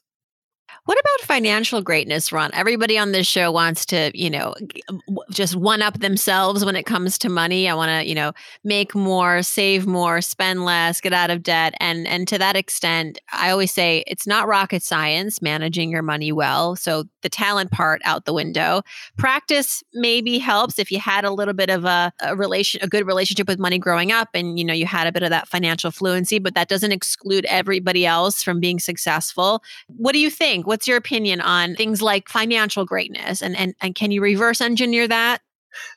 what 0.85 0.99
about 0.99 1.27
financial 1.27 1.81
greatness, 1.81 2.33
Ron? 2.33 2.51
Everybody 2.53 2.97
on 2.97 3.13
this 3.13 3.25
show 3.25 3.51
wants 3.51 3.85
to, 3.85 4.11
you 4.13 4.29
know, 4.29 4.53
um, 4.89 5.01
just 5.31 5.55
one 5.55 5.81
up 5.81 5.99
themselves 5.99 6.65
when 6.65 6.75
it 6.75 6.83
comes 6.83 7.17
to 7.19 7.29
money. 7.29 7.69
I 7.69 7.73
want 7.73 7.89
to, 7.89 8.07
you 8.07 8.13
know, 8.13 8.33
make 8.65 8.93
more, 8.93 9.43
save 9.43 9.87
more, 9.87 10.19
spend 10.19 10.65
less, 10.65 10.99
get 10.99 11.13
out 11.13 11.31
of 11.31 11.41
debt. 11.41 11.73
And 11.79 12.05
and 12.05 12.27
to 12.27 12.37
that 12.37 12.57
extent, 12.57 13.17
I 13.31 13.49
always 13.49 13.71
say 13.71 14.03
it's 14.07 14.27
not 14.27 14.45
rocket 14.45 14.83
science 14.83 15.41
managing 15.41 15.89
your 15.89 16.01
money 16.01 16.33
well. 16.33 16.75
So 16.75 17.05
the 17.21 17.29
talent 17.29 17.71
part 17.71 18.01
out 18.03 18.25
the 18.25 18.33
window. 18.33 18.81
Practice 19.17 19.83
maybe 19.93 20.37
helps 20.37 20.79
if 20.79 20.91
you 20.91 20.99
had 20.99 21.23
a 21.23 21.31
little 21.31 21.53
bit 21.53 21.69
of 21.69 21.85
a, 21.85 22.11
a 22.21 22.35
relation 22.35 22.81
a 22.83 22.87
good 22.87 23.07
relationship 23.07 23.47
with 23.47 23.57
money 23.57 23.79
growing 23.79 24.11
up 24.11 24.29
and 24.33 24.59
you 24.59 24.65
know 24.65 24.73
you 24.73 24.85
had 24.85 25.07
a 25.07 25.13
bit 25.13 25.23
of 25.23 25.29
that 25.29 25.47
financial 25.47 25.91
fluency, 25.91 26.39
but 26.39 26.55
that 26.55 26.67
doesn't 26.67 26.91
exclude 26.91 27.45
everybody 27.45 28.05
else 28.05 28.43
from 28.43 28.59
being 28.59 28.79
successful. 28.79 29.63
What 29.87 30.11
do 30.11 30.19
you 30.19 30.29
think? 30.29 30.67
What's 30.73 30.87
your 30.87 30.97
opinion 30.97 31.39
on 31.39 31.75
things 31.75 32.01
like 32.01 32.27
financial 32.27 32.83
greatness 32.83 33.43
and, 33.43 33.55
and, 33.55 33.75
and 33.79 33.93
can 33.93 34.09
you 34.09 34.23
reverse 34.23 34.59
engineer 34.59 35.07
that? 35.07 35.39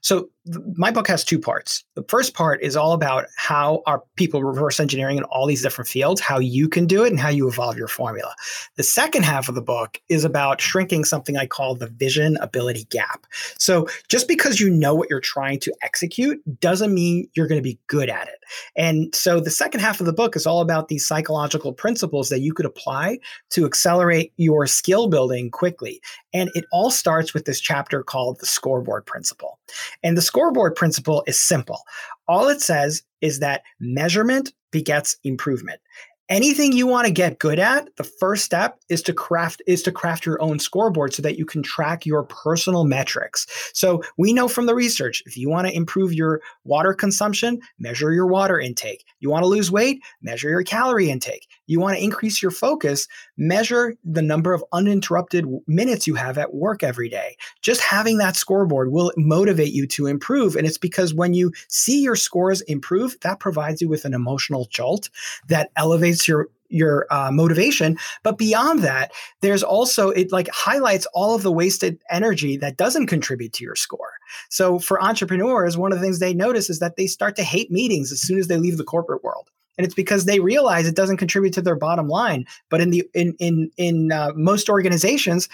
So 0.03 0.29
my 0.77 0.91
book 0.91 1.09
has 1.09 1.25
two 1.25 1.39
parts. 1.39 1.85
The 1.95 2.05
first 2.09 2.35
part 2.35 2.63
is 2.63 2.77
all 2.77 2.93
about 2.93 3.27
how 3.37 3.83
are 3.87 4.03
people 4.17 4.45
reverse 4.45 4.79
engineering 4.79 5.19
in 5.19 5.25
all 5.25 5.47
these 5.47 5.63
different 5.63 5.89
fields, 5.89 6.21
how 6.21 6.39
you 6.39 6.69
can 6.69 6.87
do 6.87 7.05
it, 7.05 7.11
and 7.11 7.19
how 7.19 7.29
you 7.29 7.49
evolve 7.49 7.77
your 7.77 7.89
formula. 7.89 8.35
The 8.77 8.83
second 8.83 9.25
half 9.25 9.49
of 9.49 9.55
the 9.55 9.63
book 9.63 10.01
is 10.09 10.25
about 10.25 10.61
shrinking 10.61 11.05
something 11.05 11.37
I 11.37 11.47
call 11.47 11.75
the 11.75 11.89
vision 11.89 12.37
ability 12.41 12.85
gap. 12.91 13.27
So 13.59 13.89
just 14.09 14.29
because 14.29 14.61
you 14.61 14.71
know 14.71 14.95
what 14.95 15.11
you're 15.11 15.21
trying 15.21 15.59
to 15.61 15.75
execute 15.83 16.41
doesn't 16.61 16.95
mean 16.95 17.29
you're 17.35 17.49
going 17.49 17.59
to 17.59 17.63
be 17.63 17.79
good 17.89 18.09
at 18.09 18.29
it. 18.29 18.39
And 18.77 19.15
so 19.15 19.41
the 19.41 19.51
second 19.51 19.81
half 19.81 20.01
of 20.01 20.07
the 20.07 20.13
book 20.13 20.37
is 20.37 20.47
all 20.47 20.61
about 20.61 20.89
these 20.89 21.07
psychological 21.07 21.73
principles 21.73 22.29
that 22.29 22.41
you 22.41 22.53
could 22.53 22.67
apply 22.67 23.19
to 23.51 23.67
accelerate 23.67 24.33
your 24.37 24.67
skill 24.67 25.09
building 25.09 25.51
quickly. 25.51 26.01
And 26.33 26.51
it 26.55 26.65
all 26.71 26.91
starts 26.91 27.35
with 27.35 27.47
this 27.47 27.61
chapter 27.61 28.03
called 28.03 28.39
the 28.41 28.47
scoreboard 28.47 29.07
principle. 29.07 29.59
And 30.03 30.17
the 30.17 30.23
scoreboard 30.37 30.75
principle 30.75 31.25
is 31.27 31.39
simple. 31.41 31.81
All 32.29 32.49
it 32.49 32.61
says 32.61 33.03
is 33.23 33.39
that 33.41 33.63
measurement 33.81 34.53
begets 34.71 35.17
improvement. 35.25 35.81
Anything 36.29 36.73
you 36.73 36.87
want 36.87 37.07
to 37.07 37.13
get 37.13 37.39
good 37.39 37.59
at 37.59 37.89
the 37.97 38.05
first 38.05 38.45
step 38.45 38.79
is 38.91 39.01
to 39.03 39.15
craft 39.15 39.63
is 39.67 39.83
to 39.85 39.93
craft 39.93 40.27
your 40.27 40.43
own 40.43 40.59
scoreboard 40.59 41.15
so 41.15 41.23
that 41.23 41.39
you 41.39 41.47
can 41.47 41.63
track 41.63 42.05
your 42.05 42.25
personal 42.25 42.85
metrics. 42.85 43.47
So 43.73 44.03
we 44.19 44.35
know 44.35 44.47
from 44.47 44.67
the 44.67 44.75
research 44.75 45.23
if 45.25 45.39
you 45.39 45.49
want 45.49 45.69
to 45.69 45.75
improve 45.75 46.13
your 46.13 46.43
water 46.65 46.93
consumption 46.93 47.61
measure 47.79 48.13
your 48.13 48.27
water 48.27 48.61
intake. 48.61 49.07
You 49.21 49.31
want 49.31 49.45
to 49.45 49.49
lose 49.49 49.71
weight 49.71 50.03
measure 50.21 50.51
your 50.51 50.65
calorie 50.65 51.09
intake 51.09 51.47
you 51.67 51.81
want 51.81 51.97
to 51.97 52.03
increase 52.03 52.43
your 52.43 52.51
focus 52.51 53.09
measure 53.37 53.95
the 54.05 54.23
number 54.23 54.55
of 54.55 54.65
uninterrupted 54.73 55.47
minutes 55.67 56.07
you 56.07 56.15
have 56.15 56.39
at 56.39 56.55
work 56.55 56.83
every 56.83 57.09
day. 57.09 57.37
Just 57.63 57.81
having 57.81 58.19
that 58.19 58.37
scoreboard 58.37 58.93
will 58.93 59.13
motivate 59.17 59.73
you 59.73 59.87
to 59.89 60.07
improve 60.07 60.57
and 60.57 60.67
it's 60.67 60.79
because 60.79 61.15
when 61.15 61.35
you 61.35 61.53
see 61.69 62.03
your 62.03 62.17
scores 62.17 62.61
improve 62.63 63.19
that 63.21 63.41
provides 63.41 63.81
you 63.81 63.89
with 63.89 64.05
an 64.05 64.15
emotional 64.15 64.67
jolt 64.71 65.09
that 65.49 65.71
elevates 65.77 66.27
your 66.27 66.49
your 66.69 67.07
uh, 67.11 67.31
motivation. 67.31 67.97
But 68.23 68.39
beyond 68.39 68.81
that 68.81 69.13
there's 69.41 69.63
also 69.63 70.11
it 70.11 70.33
like 70.33 70.49
highlights 70.53 71.07
all 71.15 71.35
of 71.35 71.43
the 71.43 71.53
wasted 71.53 72.01
energy 72.11 72.57
that 72.57 72.77
doesn't 72.77 73.07
contribute 73.07 73.53
to 73.55 73.65
your 73.65 73.77
score. 73.77 74.13
So 74.51 74.79
for 74.79 75.03
entrepreneurs 75.03 75.77
one 75.77 75.93
of 75.93 75.99
the 75.99 76.05
things 76.05 76.19
they 76.19 76.35
notice 76.35 76.69
is 76.71 76.81
that 76.81 76.97
they 76.97 77.07
start 77.07 77.37
to 77.37 77.45
hate 77.45 77.71
meetings 77.71 78.13
as 78.13 78.21
soon 78.21 78.39
as 78.39 78.49
they 78.49 78.57
leave 78.57 78.79
the 78.79 78.85
corporate 78.85 79.23
world 79.23 79.51
and 79.77 79.85
it's 79.85 79.95
because 79.95 80.25
they 80.25 80.41
realize 80.41 80.87
it 80.87 80.97
doesn't 80.97 81.19
contribute 81.19 81.53
to 81.55 81.63
their 81.63 81.77
bottom 81.77 82.09
line 82.09 82.45
but 82.71 82.81
in 82.81 82.91
the 82.91 83.05
in 83.15 83.35
in 83.39 83.71
in 83.77 84.13
uh, 84.13 84.33
most 84.35 84.69
organizations 84.69 85.49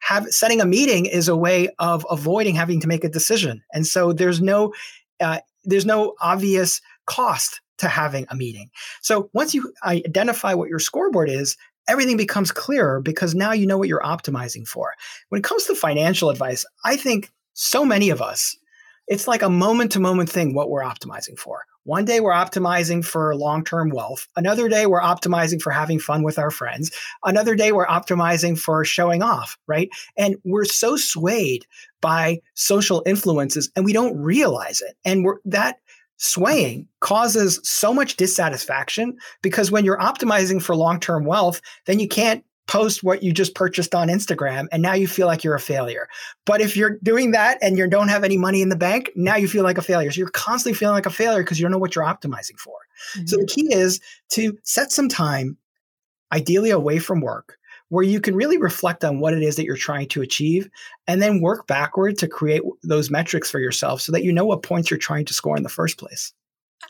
have 0.00 0.28
setting 0.28 0.60
a 0.60 0.66
meeting 0.66 1.06
is 1.06 1.28
a 1.28 1.36
way 1.36 1.68
of 1.78 2.06
avoiding 2.10 2.54
having 2.54 2.80
to 2.80 2.88
make 2.88 3.04
a 3.04 3.08
decision 3.08 3.62
and 3.72 3.86
so 3.86 4.12
there's 4.12 4.40
no 4.40 4.72
uh, 5.20 5.40
there's 5.64 5.86
no 5.86 6.14
obvious 6.20 6.80
cost 7.06 7.60
to 7.78 7.88
having 7.88 8.26
a 8.28 8.36
meeting. 8.36 8.70
So 9.00 9.30
once 9.32 9.54
you 9.54 9.72
identify 9.84 10.54
what 10.54 10.68
your 10.68 10.78
scoreboard 10.78 11.30
is, 11.30 11.56
everything 11.88 12.16
becomes 12.16 12.52
clearer 12.52 13.00
because 13.00 13.34
now 13.34 13.52
you 13.52 13.66
know 13.66 13.78
what 13.78 13.88
you're 13.88 14.00
optimizing 14.00 14.66
for. 14.66 14.94
When 15.28 15.38
it 15.38 15.44
comes 15.44 15.64
to 15.64 15.74
financial 15.74 16.30
advice, 16.30 16.66
I 16.84 16.96
think 16.96 17.30
so 17.54 17.84
many 17.84 18.10
of 18.10 18.20
us, 18.20 18.56
it's 19.06 19.26
like 19.26 19.42
a 19.42 19.48
moment 19.48 19.92
to 19.92 20.00
moment 20.00 20.28
thing 20.28 20.54
what 20.54 20.70
we're 20.70 20.82
optimizing 20.82 21.38
for. 21.38 21.64
One 21.88 22.04
day 22.04 22.20
we're 22.20 22.34
optimizing 22.34 23.02
for 23.02 23.34
long 23.34 23.64
term 23.64 23.88
wealth. 23.88 24.28
Another 24.36 24.68
day 24.68 24.84
we're 24.84 25.00
optimizing 25.00 25.58
for 25.58 25.70
having 25.70 25.98
fun 25.98 26.22
with 26.22 26.38
our 26.38 26.50
friends. 26.50 26.90
Another 27.24 27.54
day 27.54 27.72
we're 27.72 27.86
optimizing 27.86 28.58
for 28.58 28.84
showing 28.84 29.22
off, 29.22 29.56
right? 29.66 29.88
And 30.14 30.36
we're 30.44 30.66
so 30.66 30.98
swayed 30.98 31.64
by 32.02 32.40
social 32.52 33.02
influences 33.06 33.70
and 33.74 33.86
we 33.86 33.94
don't 33.94 34.14
realize 34.18 34.82
it. 34.82 34.98
And 35.06 35.24
we're 35.24 35.38
that 35.46 35.76
swaying 36.18 36.86
causes 37.00 37.58
so 37.62 37.94
much 37.94 38.16
dissatisfaction 38.16 39.16
because 39.40 39.70
when 39.70 39.86
you're 39.86 39.96
optimizing 39.96 40.60
for 40.60 40.76
long 40.76 41.00
term 41.00 41.24
wealth, 41.24 41.62
then 41.86 42.00
you 42.00 42.08
can't 42.08 42.44
post 42.68 43.02
what 43.02 43.22
you 43.22 43.32
just 43.32 43.54
purchased 43.54 43.94
on 43.94 44.08
Instagram 44.08 44.68
and 44.70 44.82
now 44.82 44.92
you 44.92 45.08
feel 45.08 45.26
like 45.26 45.42
you're 45.42 45.54
a 45.54 45.60
failure. 45.60 46.06
But 46.44 46.60
if 46.60 46.76
you're 46.76 46.98
doing 47.02 47.32
that 47.32 47.58
and 47.62 47.76
you 47.76 47.88
don't 47.88 48.08
have 48.08 48.22
any 48.22 48.36
money 48.36 48.62
in 48.62 48.68
the 48.68 48.76
bank, 48.76 49.10
now 49.16 49.36
you 49.36 49.48
feel 49.48 49.64
like 49.64 49.78
a 49.78 49.82
failure. 49.82 50.12
So 50.12 50.18
you're 50.18 50.28
constantly 50.28 50.76
feeling 50.76 50.94
like 50.94 51.06
a 51.06 51.10
failure 51.10 51.42
because 51.42 51.58
you 51.58 51.64
don't 51.64 51.72
know 51.72 51.78
what 51.78 51.96
you're 51.96 52.04
optimizing 52.04 52.58
for. 52.58 52.76
Mm-hmm. 53.16 53.26
So 53.26 53.38
the 53.38 53.46
key 53.46 53.74
is 53.74 54.00
to 54.30 54.56
set 54.62 54.92
some 54.92 55.08
time, 55.08 55.56
ideally 56.30 56.70
away 56.70 56.98
from 56.98 57.22
work, 57.22 57.56
where 57.88 58.04
you 58.04 58.20
can 58.20 58.36
really 58.36 58.58
reflect 58.58 59.02
on 59.02 59.18
what 59.18 59.32
it 59.32 59.42
is 59.42 59.56
that 59.56 59.64
you're 59.64 59.76
trying 59.76 60.08
to 60.08 60.20
achieve 60.20 60.68
and 61.06 61.22
then 61.22 61.40
work 61.40 61.66
backward 61.66 62.18
to 62.18 62.28
create 62.28 62.62
those 62.82 63.10
metrics 63.10 63.50
for 63.50 63.60
yourself 63.60 64.02
so 64.02 64.12
that 64.12 64.24
you 64.24 64.32
know 64.32 64.44
what 64.44 64.62
points 64.62 64.90
you're 64.90 64.98
trying 64.98 65.24
to 65.24 65.34
score 65.34 65.56
in 65.56 65.62
the 65.62 65.70
first 65.70 65.96
place. 65.96 66.34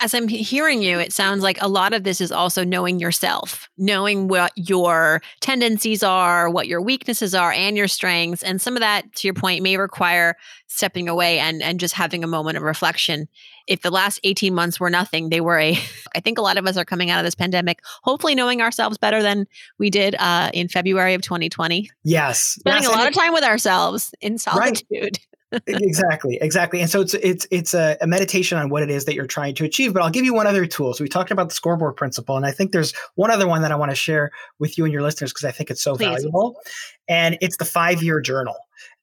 As 0.01 0.15
I'm 0.15 0.29
hearing 0.29 0.83
you, 0.83 0.99
it 0.99 1.13
sounds 1.13 1.43
like 1.43 1.61
a 1.61 1.69
lot 1.69 1.93
of 1.93 2.05
this 2.05 2.21
is 2.21 2.31
also 2.31 2.65
knowing 2.65 3.01
yourself, 3.01 3.69
knowing 3.77 4.29
what 4.29 4.53
your 4.55 5.21
tendencies 5.41 6.03
are, 6.03 6.49
what 6.49 6.69
your 6.69 6.81
weaknesses 6.81 7.35
are, 7.35 7.53
and 7.53 7.77
your 7.77 7.89
strengths. 7.89 8.43
And 8.43 8.61
some 8.61 8.77
of 8.77 8.81
that, 8.81 9.13
to 9.17 9.27
your 9.27 9.35
point, 9.35 9.63
may 9.63 9.77
require 9.77 10.37
stepping 10.67 11.09
away 11.09 11.39
and, 11.39 11.63
and 11.63 11.81
just 11.81 11.95
having 11.95 12.23
a 12.23 12.29
moment 12.29 12.57
of 12.57 12.63
reflection 12.63 13.29
if 13.69 13.83
the 13.83 13.91
last 13.91 14.19
18 14.25 14.55
months 14.55 14.81
were 14.81 14.91
nothing, 14.91 15.29
they 15.29 15.41
were 15.41 15.59
a, 15.59 15.79
I 16.17 16.21
think 16.21 16.39
a 16.39 16.43
lot 16.43 16.57
of 16.57 16.67
us 16.67 16.77
are 16.77 16.85
coming 16.85 17.11
out 17.11 17.21
of 17.21 17.25
this 17.25 17.35
pandemic, 17.35 17.81
hopefully 18.03 18.35
knowing 18.35 18.61
ourselves 18.61 18.99
better 18.99 19.23
than 19.23 19.47
we 19.79 19.91
did 19.91 20.17
uh, 20.19 20.51
in 20.53 20.69
February 20.69 21.15
of 21.15 21.23
2020. 21.23 21.89
Yes. 22.03 22.57
Spending 22.59 22.83
yes. 22.83 22.93
a 22.93 22.97
lot 22.97 23.07
of 23.07 23.15
time 23.15 23.33
with 23.33 23.45
ourselves 23.45 24.13
in 24.21 24.39
solitude. 24.39 24.85
Right. 24.91 25.19
exactly 25.67 26.39
exactly 26.41 26.81
and 26.81 26.91
so 26.91 27.01
it's 27.01 27.15
it's 27.15 27.47
it's 27.51 27.73
a, 27.73 27.97
a, 28.03 28.07
meditation 28.07 28.59
on 28.59 28.69
what 28.69 28.83
it 28.83 28.91
is 28.91 29.07
that 29.07 29.15
you're 29.15 29.27
trying 29.27 29.55
to 29.55 29.65
achieve 29.65 29.95
but 29.95 30.03
i'll 30.03 30.11
give 30.11 30.25
you 30.25 30.35
one 30.35 30.47
other 30.47 30.67
tool 30.67 30.93
so 30.93 31.03
we 31.03 31.09
talked 31.09 31.31
about 31.31 31.49
the 31.49 31.55
scoreboard 31.55 31.97
principle 31.97 32.37
and 32.37 32.45
i 32.45 32.51
think 32.51 32.73
there's 32.73 32.93
one 33.15 33.31
other 33.31 33.49
one 33.49 33.63
that 33.63 33.73
i 33.73 33.75
want 33.75 33.91
to 33.91 33.95
share 33.95 34.31
with 34.59 34.77
you 34.77 34.85
and 34.85 34.93
your 34.93 35.03
listeners 35.03 35.33
because 35.33 35.45
i 35.45 35.51
think 35.51 35.71
it's 35.71 35.83
so 35.83 35.97
Please. 35.97 36.05
valuable 36.05 36.57
and 37.09 37.39
it's 37.41 37.57
the 37.57 37.65
five 37.65 38.03
year 38.03 38.21
journal 38.21 38.57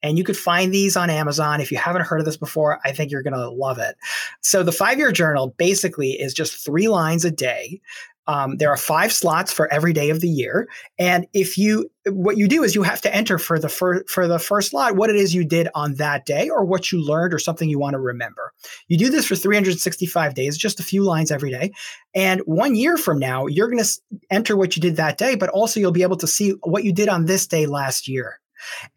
and 0.04 0.20
you 0.20 0.24
could 0.24 0.38
find 0.38 0.72
these 0.72 0.96
on 0.96 1.10
Amazon. 1.10 1.60
If 1.62 1.72
you 1.72 1.78
haven't 1.78 2.04
heard 2.04 2.20
of 2.20 2.26
this 2.26 2.38
before, 2.38 2.80
I 2.86 2.92
think 2.92 3.12
you're 3.12 3.24
going 3.24 3.34
to 3.34 3.50
love 3.50 3.80
it. 3.80 3.96
So, 4.42 4.62
the 4.62 4.72
five 4.72 5.00
year 5.00 5.12
journal 5.12 5.56
basically 5.58 6.12
is 6.12 6.34
just 6.34 6.64
three 6.64 6.88
lines 6.88 7.26
a 7.26 7.32
day. 7.32 7.82
Um, 8.28 8.58
there 8.58 8.70
are 8.70 8.78
five 8.78 9.12
slots 9.12 9.52
for 9.52 9.72
every 9.72 9.94
day 9.94 10.10
of 10.10 10.22
the 10.22 10.30
year, 10.30 10.68
and 10.98 11.28
if 11.34 11.58
you, 11.58 11.90
what 12.08 12.38
you 12.38 12.48
do 12.48 12.64
is 12.64 12.76
you 12.76 12.84
have 12.84 13.02
to 13.02 13.16
enter 13.16 13.38
for 13.38 13.60
the 13.60 13.70
fir- 13.70 14.04
for 14.06 14.28
the 14.28 14.40
first 14.40 14.72
slot 14.72 14.96
what 14.96 15.10
it 15.10 15.16
is 15.16 15.34
you 15.34 15.46
did 15.46 15.68
on 15.76 15.96
that 15.96 16.26
day, 16.26 16.50
or 16.50 16.66
what 16.66 16.92
you 16.92 17.04
learned, 17.04 17.34
or 17.34 17.40
something 17.40 17.70
you 17.70 17.80
want 17.80 17.94
to 17.94 18.00
remember. 18.00 18.54
You 18.88 18.98
do 18.98 19.10
this 19.10 19.26
for 19.26 19.36
365 19.36 20.34
days, 20.34 20.58
just 20.58 20.80
a 20.80 20.84
few 20.84 21.04
lines 21.04 21.32
every 21.32 21.52
day, 21.52 21.72
and 22.14 22.42
one 22.42 22.76
year 22.76 22.98
from 22.98 23.20
now, 23.20 23.46
you're 23.48 23.70
going 23.70 23.84
to 23.84 24.02
enter 24.30 24.56
what 24.58 24.76
you 24.76 24.82
did 24.82 24.96
that 24.98 25.18
day, 25.18 25.36
but 25.36 25.50
also 25.50 25.80
you'll 25.80 25.92
be 25.92 26.04
able 26.04 26.18
to 26.18 26.28
see 26.28 26.52
what 26.64 26.84
you 26.84 26.94
did 26.94 27.10
on 27.10 27.26
this 27.26 27.48
day 27.48 27.66
last 27.66 28.08
year. 28.08 28.40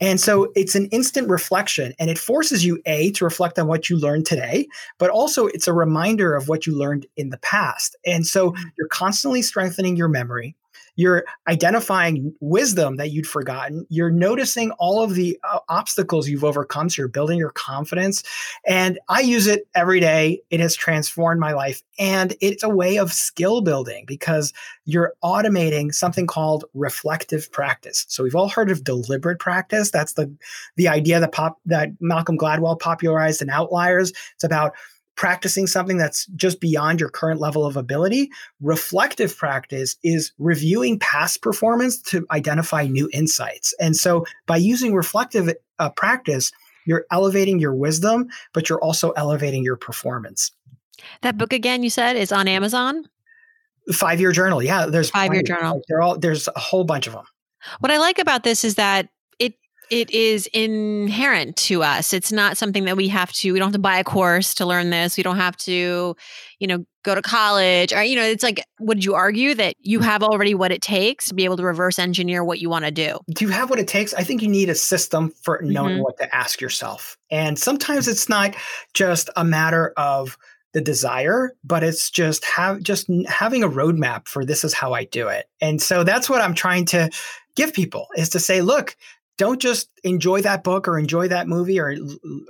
And 0.01 0.21
so 0.21 0.53
it's 0.55 0.75
an 0.75 0.87
instant 0.87 1.29
reflection 1.29 1.95
and 1.99 2.11
it 2.11 2.19
forces 2.19 2.65
you, 2.65 2.81
A, 2.87 3.11
to 3.13 3.25
reflect 3.25 3.59
on 3.59 3.67
what 3.67 3.89
you 3.89 3.97
learned 3.97 4.27
today, 4.27 4.69
but 4.99 5.11
also 5.11 5.47
it's 5.47 5.69
a 5.69 5.73
reminder 5.73 6.35
of 6.35 6.49
what 6.49 6.67
you 6.67 6.77
learned 6.77 7.07
in 7.17 7.31
the 7.31 7.39
past. 7.39 7.97
And 8.05 8.27
so 8.27 8.51
mm-hmm. 8.51 8.63
you're 8.77 8.89
constantly 8.89 9.43
strengthening 9.43 9.97
your 9.97 10.09
memory 10.09 10.57
you're 10.99 11.25
identifying 11.47 12.35
wisdom 12.41 12.97
that 12.97 13.13
you'd 13.13 13.27
forgotten. 13.27 13.87
You're 13.89 14.11
noticing 14.11 14.73
all 14.73 15.01
of 15.01 15.15
the 15.15 15.39
uh, 15.45 15.61
obstacles 15.69 16.29
you've 16.29 16.43
overcome 16.43 16.91
so 16.91 17.01
you're 17.01 17.09
building 17.09 17.39
your 17.39 17.53
confidence. 17.53 18.25
And 18.67 18.99
i 19.09 19.21
use 19.21 19.47
it 19.47 19.69
every 19.77 20.01
day. 20.01 20.43
It 20.51 20.59
has 20.59 20.75
transformed 20.75 21.39
my 21.39 21.53
life. 21.53 21.83
And 22.01 22.35
it's 22.41 22.65
a 22.65 22.69
way 22.69 22.99
of 22.99 23.13
skill 23.13 23.61
building 23.61 24.07
because 24.09 24.53
you're 24.87 25.15
automating 25.23 25.95
something 25.95 26.27
called 26.27 26.65
reflective 26.75 27.51
practice. 27.53 28.05
So 28.09 28.25
we've 28.25 28.35
all 28.35 28.49
heard 28.49 28.69
of 28.69 28.83
deliberate 28.83 29.39
practice. 29.39 29.93
That's 29.93 30.15
the 30.15 30.29
the 30.77 30.89
idea 30.89 31.21
that 31.21 31.31
pop 31.31 31.59
that 31.67 31.91
malcolm 32.01 32.37
gladwell 32.37 32.77
popularized 32.77 33.41
in 33.41 33.51
outliers. 33.51 34.13
It's 34.35 34.45
about 34.45 34.73
practicing 35.19 35.67
something 35.67 35.99
that's 35.99 36.27
just 36.37 36.61
beyond 36.61 37.01
your 37.01 37.11
current 37.11 37.41
level 37.41 37.67
of 37.67 37.77
ability. 37.77 38.31
Reflective 38.63 39.37
practice 39.37 39.97
is 40.05 40.33
reviewing 40.39 40.99
past 41.01 41.43
performance 41.43 42.01
to 42.01 42.25
identify 42.31 42.87
new 42.87 43.11
insights. 43.13 43.75
And 43.81 43.97
so 43.97 44.25
by 44.47 44.57
using 44.57 44.95
reflective 44.95 45.53
uh, 45.81 45.91
practice, 45.91 46.53
you're 46.87 47.05
elevating 47.11 47.59
your 47.59 47.75
wisdom, 47.75 48.29
but 48.55 48.69
you're 48.69 48.81
also 48.81 49.11
elevating 49.11 49.65
your 49.65 49.77
performance. 49.77 50.53
That 51.23 51.37
book 51.37 51.53
again, 51.53 51.83
you 51.83 51.91
said, 51.91 52.17
is 52.17 52.31
on 52.31 52.47
Amazon. 52.47 53.09
Five 53.93 54.21
year 54.21 54.31
journal, 54.31 54.63
yeah. 54.63 54.87
There's 54.87 55.11
five 55.11 55.33
year 55.33 55.43
journal. 55.43 55.75
Like 55.75 55.83
they're 55.89 56.01
all 56.01 56.17
there's 56.17 56.49
a 56.55 56.61
whole 56.61 56.85
bunch 56.85 57.09
of 57.09 57.15
them. 57.15 57.25
What 57.81 57.91
I 57.91 57.99
like 57.99 58.19
about 58.19 58.45
this 58.45 58.63
is 58.63 58.77
that 58.77 59.09
it 59.91 60.11
is 60.11 60.47
inherent 60.53 61.57
to 61.57 61.83
us. 61.83 62.13
It's 62.13 62.33
not 62.33 62.57
something 62.57 62.85
that 62.85 62.97
we 62.97 63.09
have 63.09 63.33
to, 63.33 63.53
we 63.53 63.59
don't 63.59 63.69
have 63.69 63.73
to 63.75 63.79
buy 63.79 63.99
a 63.99 64.05
course 64.05 64.55
to 64.55 64.67
learn 64.67 64.91
this. 64.91 65.17
We 65.17 65.23
don't 65.23 65.37
have 65.37 65.57
to, 65.59 66.17
you 66.59 66.67
know, 66.67 66.85
go 67.09 67.15
to 67.15 67.23
college 67.23 67.93
or 67.95 68.03
you 68.03 68.15
know 68.15 68.23
it's 68.23 68.43
like 68.43 68.63
would 68.81 69.03
you 69.03 69.15
argue 69.15 69.55
that 69.55 69.75
you 69.81 70.01
have 70.01 70.23
already 70.23 70.55
what 70.55 70.71
it 70.71 70.83
takes 70.83 71.29
to 71.29 71.35
be 71.35 71.45
able 71.45 71.57
to 71.57 71.63
reverse 71.63 71.99
engineer 71.99 72.45
what 72.45 72.59
you 72.59 72.69
want 72.69 72.85
to 72.85 72.91
do 72.91 73.19
do 73.31 73.47
you 73.47 73.51
have 73.51 73.71
what 73.71 73.79
it 73.79 73.89
takes 73.89 74.13
i 74.15 74.23
think 74.23 74.43
you 74.43 74.49
need 74.49 74.69
a 74.69 74.75
system 74.75 75.33
for 75.43 75.59
knowing 75.63 75.95
mm-hmm. 75.95 76.03
what 76.03 76.19
to 76.19 76.35
ask 76.35 76.61
yourself 76.61 77.17
and 77.31 77.59
sometimes 77.59 78.09
it's 78.09 78.29
not 78.29 78.55
just 78.93 79.31
a 79.37 79.45
matter 79.45 79.95
of 79.97 80.37
the 80.75 80.83
desire 80.83 81.55
but 81.65 81.83
it's 81.83 82.11
just 82.11 82.45
have 82.45 82.83
just 82.83 83.09
having 83.27 83.63
a 83.63 83.69
roadmap 83.69 84.29
for 84.29 84.45
this 84.45 84.63
is 84.63 84.75
how 84.75 84.93
i 84.93 85.05
do 85.05 85.29
it 85.29 85.47
and 85.63 85.81
so 85.81 86.05
that's 86.05 86.29
what 86.29 86.43
i'm 86.43 86.55
trying 86.55 86.85
to 86.85 87.09
give 87.57 87.73
people 87.73 88.07
is 88.17 88.29
to 88.29 88.39
say 88.39 88.61
look 88.61 88.97
don't 89.39 89.63
just 89.63 89.89
enjoy 90.05 90.43
that 90.43 90.63
book 90.63 90.87
or 90.87 90.99
enjoy 90.99 91.29
that 91.29 91.49
movie 91.49 91.81
or, 91.81 91.97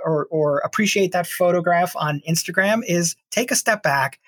or 0.05 0.27
or 0.31 0.59
appreciate 0.59 1.12
that 1.12 1.27
photograph 1.27 1.94
on 1.94 2.20
Instagram 2.29 2.83
is 2.87 3.14
take 3.31 3.53
a 3.53 3.57
step 3.57 3.83
back, 3.83 4.18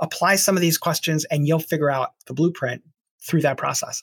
apply 0.00 0.36
some 0.36 0.56
of 0.56 0.60
these 0.60 0.78
questions 0.78 1.24
and 1.26 1.46
you'll 1.46 1.60
figure 1.60 1.90
out 1.90 2.14
the 2.26 2.34
blueprint 2.34 2.82
through 3.24 3.42
that 3.42 3.58
process. 3.58 4.02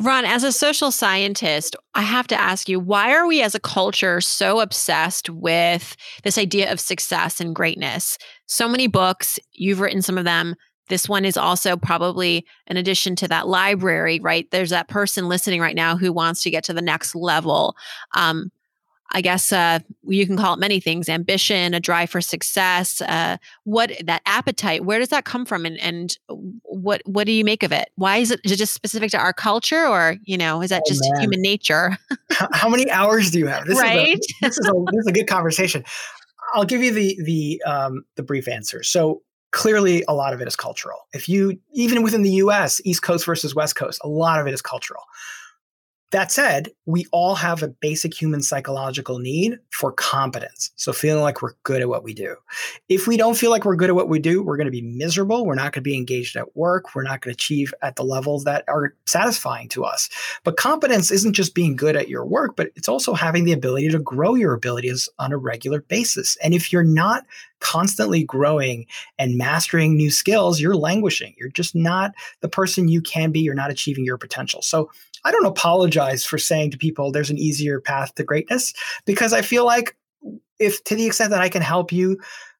Ron, 0.00 0.24
as 0.24 0.42
a 0.42 0.52
social 0.52 0.90
scientist, 0.90 1.76
I 1.94 2.02
have 2.02 2.26
to 2.28 2.40
ask 2.40 2.68
you, 2.68 2.80
why 2.80 3.14
are 3.14 3.26
we 3.26 3.42
as 3.42 3.54
a 3.54 3.60
culture 3.60 4.20
so 4.20 4.60
obsessed 4.60 5.30
with 5.30 5.96
this 6.24 6.38
idea 6.38 6.72
of 6.72 6.80
success 6.80 7.40
and 7.40 7.54
greatness? 7.54 8.18
So 8.46 8.68
many 8.68 8.86
books, 8.86 9.38
you've 9.52 9.80
written 9.80 10.02
some 10.02 10.18
of 10.18 10.24
them, 10.24 10.56
this 10.92 11.08
one 11.08 11.24
is 11.24 11.38
also 11.38 11.74
probably 11.74 12.44
an 12.66 12.76
addition 12.76 13.16
to 13.16 13.26
that 13.26 13.48
library, 13.48 14.20
right? 14.20 14.46
There's 14.50 14.68
that 14.68 14.88
person 14.88 15.26
listening 15.26 15.58
right 15.58 15.74
now 15.74 15.96
who 15.96 16.12
wants 16.12 16.42
to 16.42 16.50
get 16.50 16.64
to 16.64 16.74
the 16.74 16.82
next 16.82 17.14
level. 17.14 17.74
Um, 18.14 18.52
I 19.10 19.22
guess 19.22 19.54
uh, 19.54 19.78
you 20.04 20.26
can 20.26 20.36
call 20.36 20.52
it 20.52 20.60
many 20.60 20.80
things: 20.80 21.08
ambition, 21.08 21.72
a 21.72 21.80
drive 21.80 22.10
for 22.10 22.20
success. 22.20 23.00
Uh, 23.00 23.38
what 23.64 23.90
that 24.04 24.20
appetite? 24.26 24.84
Where 24.84 24.98
does 24.98 25.08
that 25.08 25.24
come 25.24 25.46
from? 25.46 25.64
And 25.64 25.80
and 25.80 26.18
what 26.64 27.00
what 27.06 27.24
do 27.24 27.32
you 27.32 27.42
make 27.42 27.62
of 27.62 27.72
it? 27.72 27.88
Why 27.94 28.18
is 28.18 28.30
it, 28.30 28.40
is 28.44 28.52
it 28.52 28.56
just 28.56 28.74
specific 28.74 29.10
to 29.12 29.18
our 29.18 29.32
culture, 29.32 29.86
or 29.86 30.16
you 30.24 30.36
know, 30.36 30.60
is 30.60 30.68
that 30.68 30.82
oh, 30.84 30.88
just 30.90 31.00
man. 31.10 31.22
human 31.22 31.40
nature? 31.40 31.96
How 32.52 32.68
many 32.68 32.90
hours 32.90 33.30
do 33.30 33.38
you 33.38 33.46
have? 33.46 33.64
This 33.66 33.78
right. 33.78 34.18
Is 34.18 34.34
a, 34.42 34.46
this 34.46 34.58
is 34.58 34.68
a 34.68 34.72
this 34.92 35.00
is 35.00 35.06
a 35.06 35.12
good 35.12 35.26
conversation. 35.26 35.84
I'll 36.52 36.66
give 36.66 36.82
you 36.82 36.92
the 36.92 37.18
the 37.24 37.62
um, 37.66 38.04
the 38.16 38.22
brief 38.22 38.46
answer. 38.46 38.82
So 38.82 39.22
clearly 39.52 40.02
a 40.08 40.14
lot 40.14 40.32
of 40.32 40.40
it 40.40 40.48
is 40.48 40.56
cultural. 40.56 41.06
If 41.12 41.28
you, 41.28 41.58
even 41.72 42.02
within 42.02 42.22
the 42.22 42.30
US, 42.30 42.80
East 42.84 43.02
Coast 43.02 43.24
versus 43.24 43.54
West 43.54 43.76
Coast, 43.76 44.00
a 44.02 44.08
lot 44.08 44.40
of 44.40 44.46
it 44.46 44.54
is 44.54 44.62
cultural. 44.62 45.02
That 46.12 46.30
said, 46.30 46.68
we 46.84 47.06
all 47.10 47.34
have 47.34 47.62
a 47.62 47.68
basic 47.68 48.12
human 48.12 48.42
psychological 48.42 49.18
need 49.18 49.58
for 49.70 49.92
competence. 49.92 50.70
So 50.76 50.92
feeling 50.92 51.22
like 51.22 51.40
we're 51.40 51.54
good 51.62 51.80
at 51.80 51.88
what 51.88 52.04
we 52.04 52.12
do. 52.12 52.36
If 52.90 53.06
we 53.06 53.16
don't 53.16 53.36
feel 53.36 53.50
like 53.50 53.64
we're 53.64 53.76
good 53.76 53.88
at 53.88 53.96
what 53.96 54.10
we 54.10 54.18
do, 54.18 54.42
we're 54.42 54.58
going 54.58 54.66
to 54.66 54.70
be 54.70 54.82
miserable. 54.82 55.46
We're 55.46 55.54
not 55.54 55.72
going 55.72 55.82
to 55.82 55.90
be 55.90 55.96
engaged 55.96 56.36
at 56.36 56.54
work. 56.54 56.94
We're 56.94 57.02
not 57.02 57.22
going 57.22 57.34
to 57.34 57.36
achieve 57.36 57.72
at 57.80 57.96
the 57.96 58.04
levels 58.04 58.44
that 58.44 58.64
are 58.68 58.94
satisfying 59.06 59.70
to 59.70 59.84
us. 59.84 60.10
But 60.44 60.58
competence 60.58 61.10
isn't 61.10 61.32
just 61.32 61.54
being 61.54 61.76
good 61.76 61.96
at 61.96 62.10
your 62.10 62.26
work, 62.26 62.56
but 62.56 62.70
it's 62.76 62.90
also 62.90 63.14
having 63.14 63.44
the 63.44 63.52
ability 63.52 63.88
to 63.88 63.98
grow 63.98 64.34
your 64.34 64.52
abilities 64.52 65.08
on 65.18 65.32
a 65.32 65.38
regular 65.38 65.80
basis. 65.80 66.36
And 66.42 66.52
if 66.52 66.74
you're 66.74 66.84
not 66.84 67.24
constantly 67.60 68.22
growing 68.22 68.86
and 69.18 69.38
mastering 69.38 69.96
new 69.96 70.10
skills, 70.10 70.60
you're 70.60 70.76
languishing. 70.76 71.34
You're 71.38 71.48
just 71.48 71.74
not 71.74 72.12
the 72.40 72.48
person 72.48 72.88
you 72.88 73.00
can 73.00 73.30
be. 73.30 73.40
You're 73.40 73.54
not 73.54 73.70
achieving 73.70 74.04
your 74.04 74.18
potential. 74.18 74.60
So 74.60 74.90
I 75.24 75.30
don't 75.30 75.46
apologize 75.46 76.24
for 76.24 76.38
saying 76.38 76.72
to 76.72 76.78
people 76.78 77.10
there's 77.12 77.30
an 77.30 77.38
easier 77.38 77.80
path 77.80 78.14
to 78.16 78.24
greatness 78.24 78.72
because 79.04 79.32
I 79.32 79.42
feel 79.42 79.64
like 79.64 79.96
if 80.58 80.82
to 80.84 80.94
the 80.94 81.06
extent 81.06 81.30
that 81.30 81.40
I 81.40 81.48
can 81.48 81.62
help 81.62 81.92
you 81.92 82.18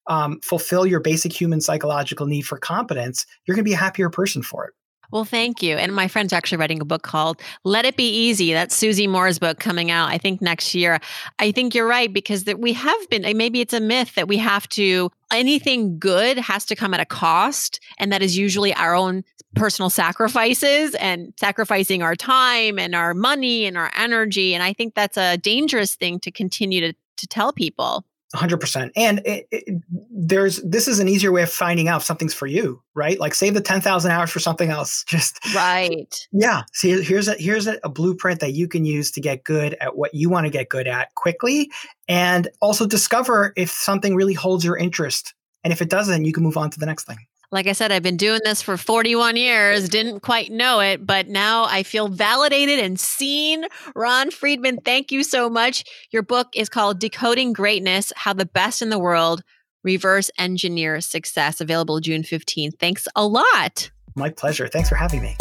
um, 0.08 0.40
fulfill 0.40 0.86
your 0.86 1.00
basic 1.00 1.32
human 1.32 1.60
psychological 1.60 2.26
need 2.26 2.42
for 2.42 2.58
competence, 2.58 3.26
you're 3.46 3.54
going 3.54 3.64
to 3.64 3.68
be 3.68 3.74
a 3.74 3.78
happier 3.78 4.10
person 4.10 4.42
for 4.42 4.66
it. 4.66 4.74
Well, 5.12 5.26
thank 5.26 5.62
you. 5.62 5.76
And 5.76 5.94
my 5.94 6.08
friend's 6.08 6.32
actually 6.32 6.56
writing 6.56 6.80
a 6.80 6.86
book 6.86 7.02
called 7.02 7.40
Let 7.64 7.84
It 7.84 7.98
Be 7.98 8.08
Easy. 8.08 8.54
That's 8.54 8.74
Susie 8.74 9.06
Moore's 9.06 9.38
book 9.38 9.60
coming 9.60 9.90
out, 9.90 10.08
I 10.08 10.16
think, 10.16 10.40
next 10.40 10.74
year. 10.74 11.00
I 11.38 11.52
think 11.52 11.74
you're 11.74 11.86
right 11.86 12.10
because 12.10 12.44
that 12.44 12.60
we 12.60 12.72
have 12.72 13.10
been, 13.10 13.36
maybe 13.36 13.60
it's 13.60 13.74
a 13.74 13.80
myth 13.80 14.14
that 14.14 14.26
we 14.26 14.38
have 14.38 14.66
to, 14.70 15.10
anything 15.30 15.98
good 15.98 16.38
has 16.38 16.64
to 16.64 16.74
come 16.74 16.94
at 16.94 17.00
a 17.00 17.04
cost. 17.04 17.78
And 17.98 18.10
that 18.10 18.22
is 18.22 18.38
usually 18.38 18.72
our 18.72 18.94
own 18.94 19.22
personal 19.54 19.90
sacrifices 19.90 20.94
and 20.96 21.32
sacrificing 21.38 22.02
our 22.02 22.16
time 22.16 22.78
and 22.78 22.94
our 22.94 23.14
money 23.14 23.66
and 23.66 23.76
our 23.76 23.90
energy. 23.96 24.54
And 24.54 24.62
I 24.62 24.72
think 24.72 24.94
that's 24.94 25.16
a 25.16 25.36
dangerous 25.36 25.94
thing 25.94 26.20
to 26.20 26.30
continue 26.30 26.80
to, 26.80 26.92
to 27.18 27.26
tell 27.26 27.52
people. 27.52 28.04
100% 28.34 28.90
and 28.96 29.20
it, 29.26 29.46
it, 29.50 29.82
there's 30.10 30.62
this 30.62 30.88
is 30.88 31.00
an 31.00 31.06
easier 31.08 31.30
way 31.30 31.42
of 31.42 31.52
finding 31.52 31.88
out 31.88 31.98
if 31.98 32.02
something's 32.06 32.32
for 32.32 32.46
you 32.46 32.82
right? 32.94 33.18
Like 33.18 33.34
save 33.34 33.54
the 33.54 33.60
10,000 33.60 34.10
hours 34.10 34.30
for 34.30 34.38
something 34.38 34.70
else. 34.70 35.04
Just 35.08 35.38
right. 35.54 36.14
Yeah. 36.32 36.62
See 36.72 37.02
here's 37.02 37.28
a 37.28 37.34
here's 37.34 37.66
a, 37.66 37.78
a 37.84 37.88
blueprint 37.88 38.40
that 38.40 38.52
you 38.52 38.68
can 38.68 38.84
use 38.84 39.10
to 39.12 39.20
get 39.20 39.44
good 39.44 39.76
at 39.80 39.96
what 39.96 40.14
you 40.14 40.28
want 40.30 40.46
to 40.46 40.50
get 40.50 40.68
good 40.68 40.86
at 40.86 41.14
quickly. 41.14 41.70
And 42.08 42.48
also 42.60 42.86
discover 42.86 43.52
if 43.56 43.70
something 43.70 44.14
really 44.14 44.34
holds 44.34 44.64
your 44.64 44.76
interest. 44.76 45.34
And 45.64 45.72
if 45.72 45.82
it 45.82 45.90
doesn't 45.90 46.24
you 46.24 46.32
can 46.32 46.42
move 46.42 46.56
on 46.56 46.70
to 46.70 46.78
the 46.78 46.86
next 46.86 47.04
thing 47.04 47.18
like 47.52 47.66
I 47.66 47.72
said, 47.72 47.92
I've 47.92 48.02
been 48.02 48.16
doing 48.16 48.40
this 48.44 48.62
for 48.62 48.76
41 48.78 49.36
years, 49.36 49.88
didn't 49.90 50.20
quite 50.20 50.50
know 50.50 50.80
it, 50.80 51.06
but 51.06 51.28
now 51.28 51.64
I 51.64 51.82
feel 51.82 52.08
validated 52.08 52.78
and 52.78 52.98
seen. 52.98 53.66
Ron 53.94 54.30
Friedman, 54.30 54.78
thank 54.78 55.12
you 55.12 55.22
so 55.22 55.50
much. 55.50 55.84
Your 56.10 56.22
book 56.22 56.48
is 56.54 56.70
called 56.70 56.98
Decoding 56.98 57.52
Greatness 57.52 58.12
How 58.16 58.32
the 58.32 58.46
Best 58.46 58.80
in 58.80 58.88
the 58.88 58.98
World 58.98 59.44
Reverse 59.84 60.30
Engineer 60.38 61.00
Success, 61.02 61.60
available 61.60 62.00
June 62.00 62.22
15th. 62.22 62.78
Thanks 62.78 63.06
a 63.14 63.26
lot. 63.26 63.90
My 64.16 64.30
pleasure. 64.30 64.66
Thanks 64.66 64.88
for 64.88 64.94
having 64.94 65.22
me. 65.22 65.36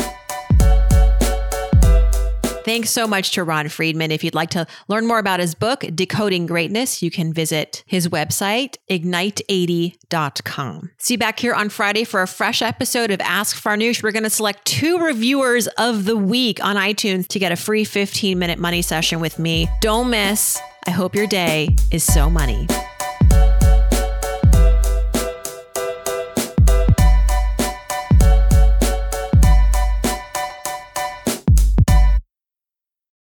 Thanks 2.63 2.91
so 2.91 3.07
much 3.07 3.31
to 3.31 3.43
Ron 3.43 3.69
Friedman. 3.69 4.11
If 4.11 4.23
you'd 4.23 4.35
like 4.35 4.51
to 4.51 4.67
learn 4.87 5.07
more 5.07 5.17
about 5.19 5.39
his 5.39 5.55
book, 5.55 5.83
Decoding 5.95 6.45
Greatness, 6.45 7.01
you 7.01 7.09
can 7.09 7.33
visit 7.33 7.83
his 7.87 8.07
website, 8.07 8.75
ignite80.com. 8.89 10.91
See 10.97 11.15
you 11.15 11.17
back 11.17 11.39
here 11.39 11.53
on 11.53 11.69
Friday 11.69 12.03
for 12.03 12.21
a 12.21 12.27
fresh 12.27 12.61
episode 12.61 13.09
of 13.09 13.19
Ask 13.21 13.55
Farnoosh. 13.55 14.03
We're 14.03 14.11
going 14.11 14.23
to 14.23 14.29
select 14.29 14.65
two 14.65 14.99
reviewers 14.99 15.65
of 15.77 16.05
the 16.05 16.17
week 16.17 16.63
on 16.63 16.75
iTunes 16.75 17.27
to 17.29 17.39
get 17.39 17.51
a 17.51 17.55
free 17.55 17.83
15 17.83 18.37
minute 18.37 18.59
money 18.59 18.83
session 18.83 19.19
with 19.19 19.39
me. 19.39 19.67
Don't 19.81 20.11
miss. 20.11 20.59
I 20.85 20.91
hope 20.91 21.15
your 21.15 21.27
day 21.27 21.75
is 21.91 22.03
so 22.03 22.29
money. 22.29 22.67